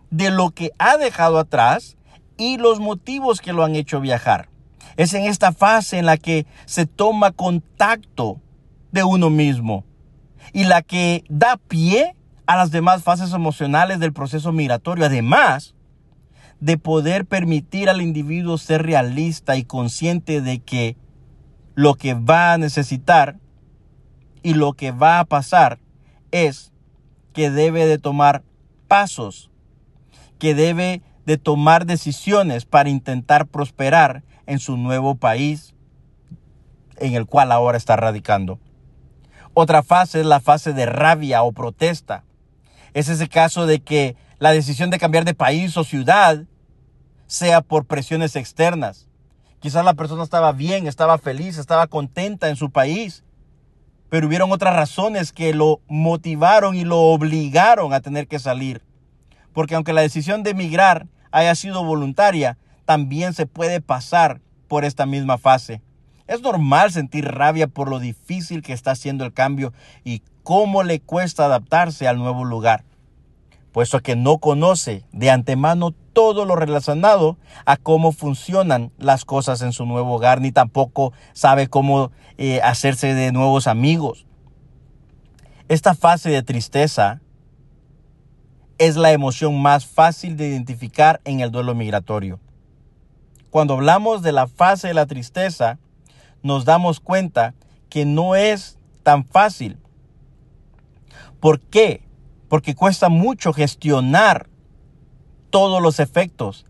de 0.09 0.31
lo 0.31 0.51
que 0.51 0.71
ha 0.79 0.97
dejado 0.97 1.37
atrás 1.37 1.97
y 2.37 2.57
los 2.57 2.79
motivos 2.79 3.41
que 3.41 3.53
lo 3.53 3.63
han 3.63 3.75
hecho 3.75 3.99
viajar. 3.99 4.49
Es 4.95 5.13
en 5.13 5.25
esta 5.25 5.51
fase 5.51 5.99
en 5.99 6.05
la 6.05 6.17
que 6.17 6.45
se 6.65 6.85
toma 6.85 7.31
contacto 7.31 8.39
de 8.91 9.03
uno 9.03 9.29
mismo 9.29 9.83
y 10.53 10.63
la 10.63 10.81
que 10.81 11.23
da 11.29 11.57
pie 11.57 12.15
a 12.47 12.55
las 12.55 12.71
demás 12.71 13.03
fases 13.03 13.33
emocionales 13.33 13.99
del 13.99 14.13
proceso 14.13 14.51
migratorio, 14.51 15.05
además 15.05 15.75
de 16.59 16.77
poder 16.77 17.25
permitir 17.25 17.89
al 17.89 18.01
individuo 18.01 18.57
ser 18.57 18.83
realista 18.83 19.57
y 19.57 19.63
consciente 19.63 20.41
de 20.41 20.59
que 20.59 20.97
lo 21.75 21.93
que 21.93 22.15
va 22.15 22.53
a 22.53 22.57
necesitar 22.57 23.37
y 24.41 24.53
lo 24.55 24.73
que 24.73 24.91
va 24.91 25.19
a 25.19 25.25
pasar 25.25 25.79
es 26.31 26.71
que 27.33 27.51
debe 27.51 27.85
de 27.85 27.99
tomar 27.99 28.43
pasos, 28.87 29.51
que 30.39 30.55
debe 30.55 31.03
de 31.25 31.37
tomar 31.37 31.85
decisiones 31.85 32.65
para 32.65 32.89
intentar 32.89 33.45
prosperar 33.45 34.23
en 34.45 34.59
su 34.59 34.77
nuevo 34.77 35.15
país 35.15 35.75
en 36.95 37.13
el 37.13 37.25
cual 37.25 37.51
ahora 37.51 37.77
está 37.77 37.95
radicando. 37.97 38.59
Otra 39.53 39.83
fase 39.83 40.21
es 40.21 40.25
la 40.25 40.39
fase 40.39 40.73
de 40.73 40.85
rabia 40.85 41.43
o 41.43 41.51
protesta. 41.51 42.23
Es 42.97 43.09
ese 43.09 43.29
caso 43.29 43.67
de 43.67 43.79
que 43.79 44.15
la 44.39 44.53
decisión 44.53 44.89
de 44.89 44.97
cambiar 44.97 45.23
de 45.23 45.35
país 45.35 45.77
o 45.77 45.83
ciudad 45.83 46.45
sea 47.27 47.61
por 47.61 47.85
presiones 47.85 48.35
externas. 48.35 49.07
Quizás 49.59 49.85
la 49.85 49.93
persona 49.93 50.23
estaba 50.23 50.51
bien, 50.51 50.87
estaba 50.87 51.19
feliz, 51.19 51.59
estaba 51.59 51.85
contenta 51.85 52.49
en 52.49 52.55
su 52.55 52.71
país, 52.71 53.23
pero 54.09 54.25
hubieron 54.25 54.51
otras 54.51 54.75
razones 54.75 55.31
que 55.31 55.53
lo 55.53 55.79
motivaron 55.87 56.73
y 56.73 56.85
lo 56.85 56.97
obligaron 56.97 57.93
a 57.93 57.99
tener 57.99 58.27
que 58.27 58.39
salir. 58.39 58.81
Porque 59.53 59.75
aunque 59.75 59.93
la 59.93 60.01
decisión 60.01 60.41
de 60.41 60.49
emigrar 60.49 61.05
haya 61.29 61.53
sido 61.53 61.83
voluntaria, 61.83 62.57
también 62.85 63.35
se 63.35 63.45
puede 63.45 63.79
pasar 63.79 64.41
por 64.67 64.85
esta 64.85 65.05
misma 65.05 65.37
fase. 65.37 65.83
Es 66.25 66.41
normal 66.41 66.91
sentir 66.91 67.25
rabia 67.25 67.67
por 67.67 67.89
lo 67.89 67.99
difícil 67.99 68.63
que 68.63 68.73
está 68.73 68.89
haciendo 68.89 69.23
el 69.23 69.33
cambio 69.33 69.71
y 70.03 70.23
cómo 70.47 70.81
le 70.81 71.01
cuesta 71.01 71.43
adaptarse 71.43 72.07
al 72.07 72.19
nuevo 72.19 72.45
lugar, 72.45 72.85
puesto 73.77 73.99
que 73.99 74.15
no 74.15 74.39
conoce 74.39 75.03
de 75.11 75.29
antemano 75.29 75.91
todo 75.91 76.45
lo 76.45 76.55
relacionado 76.55 77.37
a 77.63 77.77
cómo 77.77 78.11
funcionan 78.11 78.91
las 78.97 79.23
cosas 79.23 79.61
en 79.61 79.71
su 79.71 79.85
nuevo 79.85 80.15
hogar, 80.15 80.41
ni 80.41 80.51
tampoco 80.51 81.13
sabe 81.33 81.67
cómo 81.67 82.09
eh, 82.39 82.59
hacerse 82.63 83.13
de 83.13 83.31
nuevos 83.31 83.67
amigos. 83.67 84.25
Esta 85.67 85.93
fase 85.93 86.31
de 86.31 86.41
tristeza 86.41 87.21
es 88.79 88.95
la 88.95 89.11
emoción 89.11 89.61
más 89.61 89.85
fácil 89.85 90.37
de 90.37 90.47
identificar 90.47 91.21
en 91.23 91.41
el 91.41 91.51
duelo 91.51 91.75
migratorio. 91.75 92.39
Cuando 93.51 93.75
hablamos 93.75 94.23
de 94.23 94.31
la 94.31 94.47
fase 94.47 94.87
de 94.87 94.95
la 94.95 95.05
tristeza, 95.05 95.77
nos 96.41 96.65
damos 96.65 96.99
cuenta 96.99 97.53
que 97.91 98.05
no 98.05 98.35
es 98.35 98.79
tan 99.03 99.23
fácil. 99.23 99.77
¿Por 101.39 101.59
qué? 101.59 102.06
Porque 102.49 102.75
cuesta 102.75 103.09
mucho 103.09 103.53
gestionar 103.53 104.49
todos 105.49 105.81
los 105.81 105.99
efectos 105.99 106.65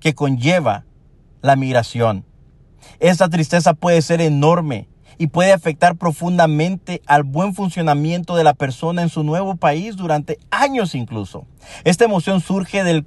que 0.00 0.14
conlleva 0.14 0.84
la 1.40 1.56
migración. 1.56 2.24
Esta 2.98 3.28
tristeza 3.28 3.74
puede 3.74 4.02
ser 4.02 4.20
enorme 4.20 4.88
y 5.18 5.28
puede 5.28 5.52
afectar 5.52 5.96
profundamente 5.96 7.02
al 7.06 7.22
buen 7.22 7.54
funcionamiento 7.54 8.34
de 8.34 8.44
la 8.44 8.54
persona 8.54 9.02
en 9.02 9.08
su 9.08 9.22
nuevo 9.22 9.56
país 9.56 9.96
durante 9.96 10.38
años 10.50 10.94
incluso. 10.94 11.46
Esta 11.84 12.04
emoción 12.04 12.40
surge 12.40 12.82
del 12.82 13.06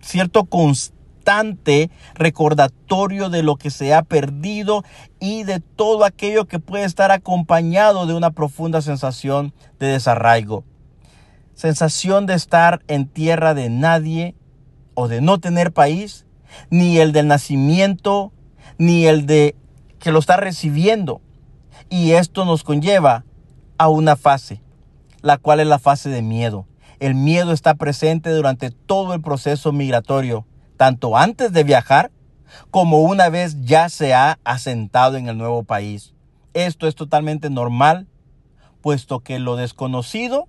cierto 0.00 0.44
constante 0.44 1.90
recordatorio 2.14 3.30
de 3.30 3.42
lo 3.42 3.56
que 3.56 3.70
se 3.70 3.94
ha 3.94 4.02
perdido 4.02 4.84
y 5.20 5.44
de 5.44 5.60
todo 5.60 6.04
aquello 6.04 6.46
que 6.46 6.58
puede 6.58 6.84
estar 6.84 7.10
acompañado 7.10 8.06
de 8.06 8.14
una 8.14 8.30
profunda 8.30 8.82
sensación 8.82 9.54
de 9.78 9.86
desarraigo. 9.86 10.64
Sensación 11.54 12.26
de 12.26 12.34
estar 12.34 12.82
en 12.88 13.06
tierra 13.06 13.54
de 13.54 13.70
nadie 13.70 14.34
o 14.94 15.08
de 15.08 15.20
no 15.20 15.38
tener 15.38 15.72
país, 15.72 16.26
ni 16.70 16.98
el 16.98 17.12
del 17.12 17.28
nacimiento, 17.28 18.32
ni 18.78 19.06
el 19.06 19.26
de 19.26 19.56
que 19.98 20.12
lo 20.12 20.18
está 20.18 20.36
recibiendo. 20.36 21.20
Y 21.90 22.12
esto 22.12 22.44
nos 22.44 22.64
conlleva 22.64 23.24
a 23.78 23.88
una 23.88 24.16
fase, 24.16 24.62
la 25.22 25.38
cual 25.38 25.60
es 25.60 25.66
la 25.66 25.78
fase 25.78 26.08
de 26.10 26.22
miedo. 26.22 26.66
El 26.98 27.14
miedo 27.14 27.52
está 27.52 27.74
presente 27.74 28.30
durante 28.30 28.70
todo 28.70 29.14
el 29.14 29.20
proceso 29.20 29.72
migratorio, 29.72 30.46
tanto 30.76 31.16
antes 31.16 31.52
de 31.52 31.64
viajar 31.64 32.10
como 32.70 33.00
una 33.00 33.28
vez 33.28 33.60
ya 33.62 33.88
se 33.88 34.14
ha 34.14 34.38
asentado 34.44 35.16
en 35.16 35.28
el 35.28 35.38
nuevo 35.38 35.64
país. 35.64 36.14
Esto 36.52 36.86
es 36.86 36.94
totalmente 36.94 37.50
normal, 37.50 38.06
puesto 38.80 39.20
que 39.20 39.38
lo 39.38 39.56
desconocido 39.56 40.48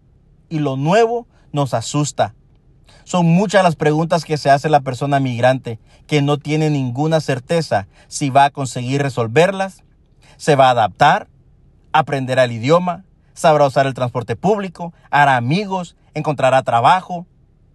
y 0.50 0.60
lo 0.60 0.78
nuevo 0.78 1.28
nos 1.52 1.74
asusta. 1.74 2.36
Son 3.04 3.26
muchas 3.26 3.64
las 3.64 3.76
preguntas 3.76 4.26
que 4.26 4.38
se 4.38 4.50
hace 4.50 4.70
la 4.70 4.82
persona 4.82 5.20
migrante 5.20 5.80
que 6.08 6.22
no 6.22 6.38
tiene 6.38 6.70
ninguna 6.70 7.20
certeza 7.20 7.88
si 8.08 8.30
va 8.30 8.46
a 8.46 8.50
conseguir 8.52 9.02
resolverlas 9.02 9.86
se 10.38 10.56
va 10.56 10.68
a 10.68 10.72
adaptar, 10.72 11.28
aprenderá 11.92 12.44
el 12.44 12.52
idioma, 12.52 13.06
sabrá 13.34 13.68
usar 13.68 13.88
el 13.88 13.94
transporte 13.94 14.36
público, 14.36 14.94
hará 15.10 15.38
amigos, 15.38 15.96
encontrará 16.14 16.64
trabajo. 16.64 17.26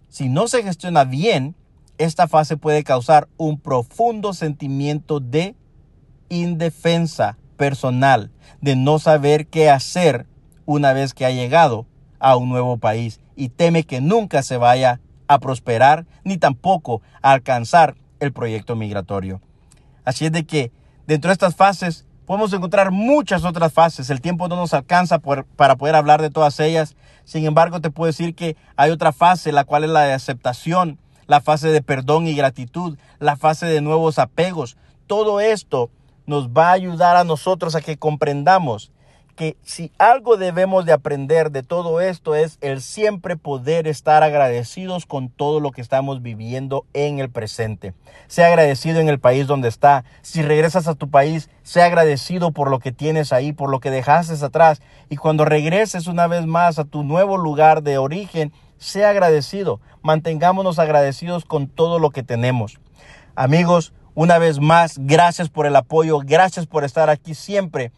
Si 0.09 0.29
no 0.29 0.47
se 0.47 0.63
gestiona 0.63 1.03
bien, 1.03 1.55
esta 1.97 2.27
fase 2.27 2.57
puede 2.57 2.83
causar 2.83 3.27
un 3.37 3.59
profundo 3.59 4.33
sentimiento 4.33 5.19
de 5.19 5.55
indefensa 6.29 7.37
personal, 7.57 8.31
de 8.61 8.75
no 8.75 8.99
saber 8.99 9.47
qué 9.47 9.69
hacer 9.69 10.25
una 10.65 10.93
vez 10.93 11.13
que 11.13 11.25
ha 11.25 11.31
llegado 11.31 11.85
a 12.21 12.37
un 12.37 12.49
nuevo 12.49 12.77
país 12.77 13.19
y 13.35 13.49
teme 13.49 13.83
que 13.83 13.99
nunca 13.99 14.43
se 14.43 14.57
vaya 14.57 15.01
a 15.27 15.39
prosperar 15.39 16.05
ni 16.23 16.37
tampoco 16.37 17.01
a 17.21 17.33
alcanzar 17.33 17.95
el 18.19 18.31
proyecto 18.31 18.75
migratorio. 18.75 19.41
Así 20.05 20.25
es 20.25 20.31
de 20.31 20.45
que 20.45 20.71
dentro 21.07 21.29
de 21.29 21.33
estas 21.33 21.55
fases 21.55 22.05
Podemos 22.31 22.53
encontrar 22.53 22.91
muchas 22.91 23.43
otras 23.43 23.73
fases. 23.73 24.09
El 24.09 24.21
tiempo 24.21 24.47
no 24.47 24.55
nos 24.55 24.73
alcanza 24.73 25.19
para 25.19 25.75
poder 25.75 25.95
hablar 25.95 26.21
de 26.21 26.29
todas 26.29 26.61
ellas. 26.61 26.95
Sin 27.25 27.45
embargo, 27.45 27.81
te 27.81 27.89
puedo 27.89 28.07
decir 28.07 28.35
que 28.35 28.55
hay 28.77 28.89
otra 28.91 29.11
fase, 29.11 29.51
la 29.51 29.65
cual 29.65 29.83
es 29.83 29.89
la 29.89 30.03
de 30.03 30.13
aceptación, 30.13 30.97
la 31.27 31.41
fase 31.41 31.73
de 31.73 31.81
perdón 31.81 32.27
y 32.27 32.33
gratitud, 32.33 32.97
la 33.19 33.35
fase 33.35 33.65
de 33.65 33.81
nuevos 33.81 34.17
apegos. 34.17 34.77
Todo 35.07 35.41
esto 35.41 35.89
nos 36.25 36.51
va 36.51 36.69
a 36.69 36.71
ayudar 36.71 37.17
a 37.17 37.25
nosotros 37.25 37.75
a 37.75 37.81
que 37.81 37.97
comprendamos 37.97 38.93
que 39.31 39.57
si 39.63 39.91
algo 39.97 40.37
debemos 40.37 40.85
de 40.85 40.93
aprender 40.93 41.51
de 41.51 41.63
todo 41.63 42.01
esto 42.01 42.35
es 42.35 42.57
el 42.61 42.81
siempre 42.81 43.35
poder 43.35 43.87
estar 43.87 44.23
agradecidos 44.23 45.05
con 45.05 45.29
todo 45.29 45.59
lo 45.59 45.71
que 45.71 45.81
estamos 45.81 46.21
viviendo 46.21 46.85
en 46.93 47.19
el 47.19 47.29
presente. 47.29 47.93
Sea 48.27 48.47
agradecido 48.47 48.99
en 48.99 49.09
el 49.09 49.19
país 49.19 49.47
donde 49.47 49.67
está. 49.67 50.03
Si 50.21 50.41
regresas 50.41 50.87
a 50.87 50.95
tu 50.95 51.09
país, 51.09 51.49
sea 51.63 51.85
agradecido 51.85 52.51
por 52.51 52.69
lo 52.69 52.79
que 52.79 52.91
tienes 52.91 53.33
ahí, 53.33 53.53
por 53.53 53.69
lo 53.69 53.79
que 53.79 53.91
dejaste 53.91 54.45
atrás. 54.45 54.81
Y 55.09 55.17
cuando 55.17 55.45
regreses 55.45 56.07
una 56.07 56.27
vez 56.27 56.45
más 56.45 56.79
a 56.79 56.85
tu 56.85 57.03
nuevo 57.03 57.37
lugar 57.37 57.83
de 57.83 57.97
origen, 57.97 58.51
sea 58.77 59.09
agradecido. 59.09 59.79
Mantengámonos 60.01 60.79
agradecidos 60.79 61.45
con 61.45 61.67
todo 61.67 61.99
lo 61.99 62.11
que 62.11 62.23
tenemos. 62.23 62.79
Amigos, 63.35 63.93
una 64.13 64.37
vez 64.37 64.59
más, 64.59 64.97
gracias 64.99 65.49
por 65.49 65.65
el 65.65 65.75
apoyo, 65.75 66.19
gracias 66.19 66.65
por 66.65 66.83
estar 66.83 67.09
aquí 67.09 67.33
siempre 67.33 67.91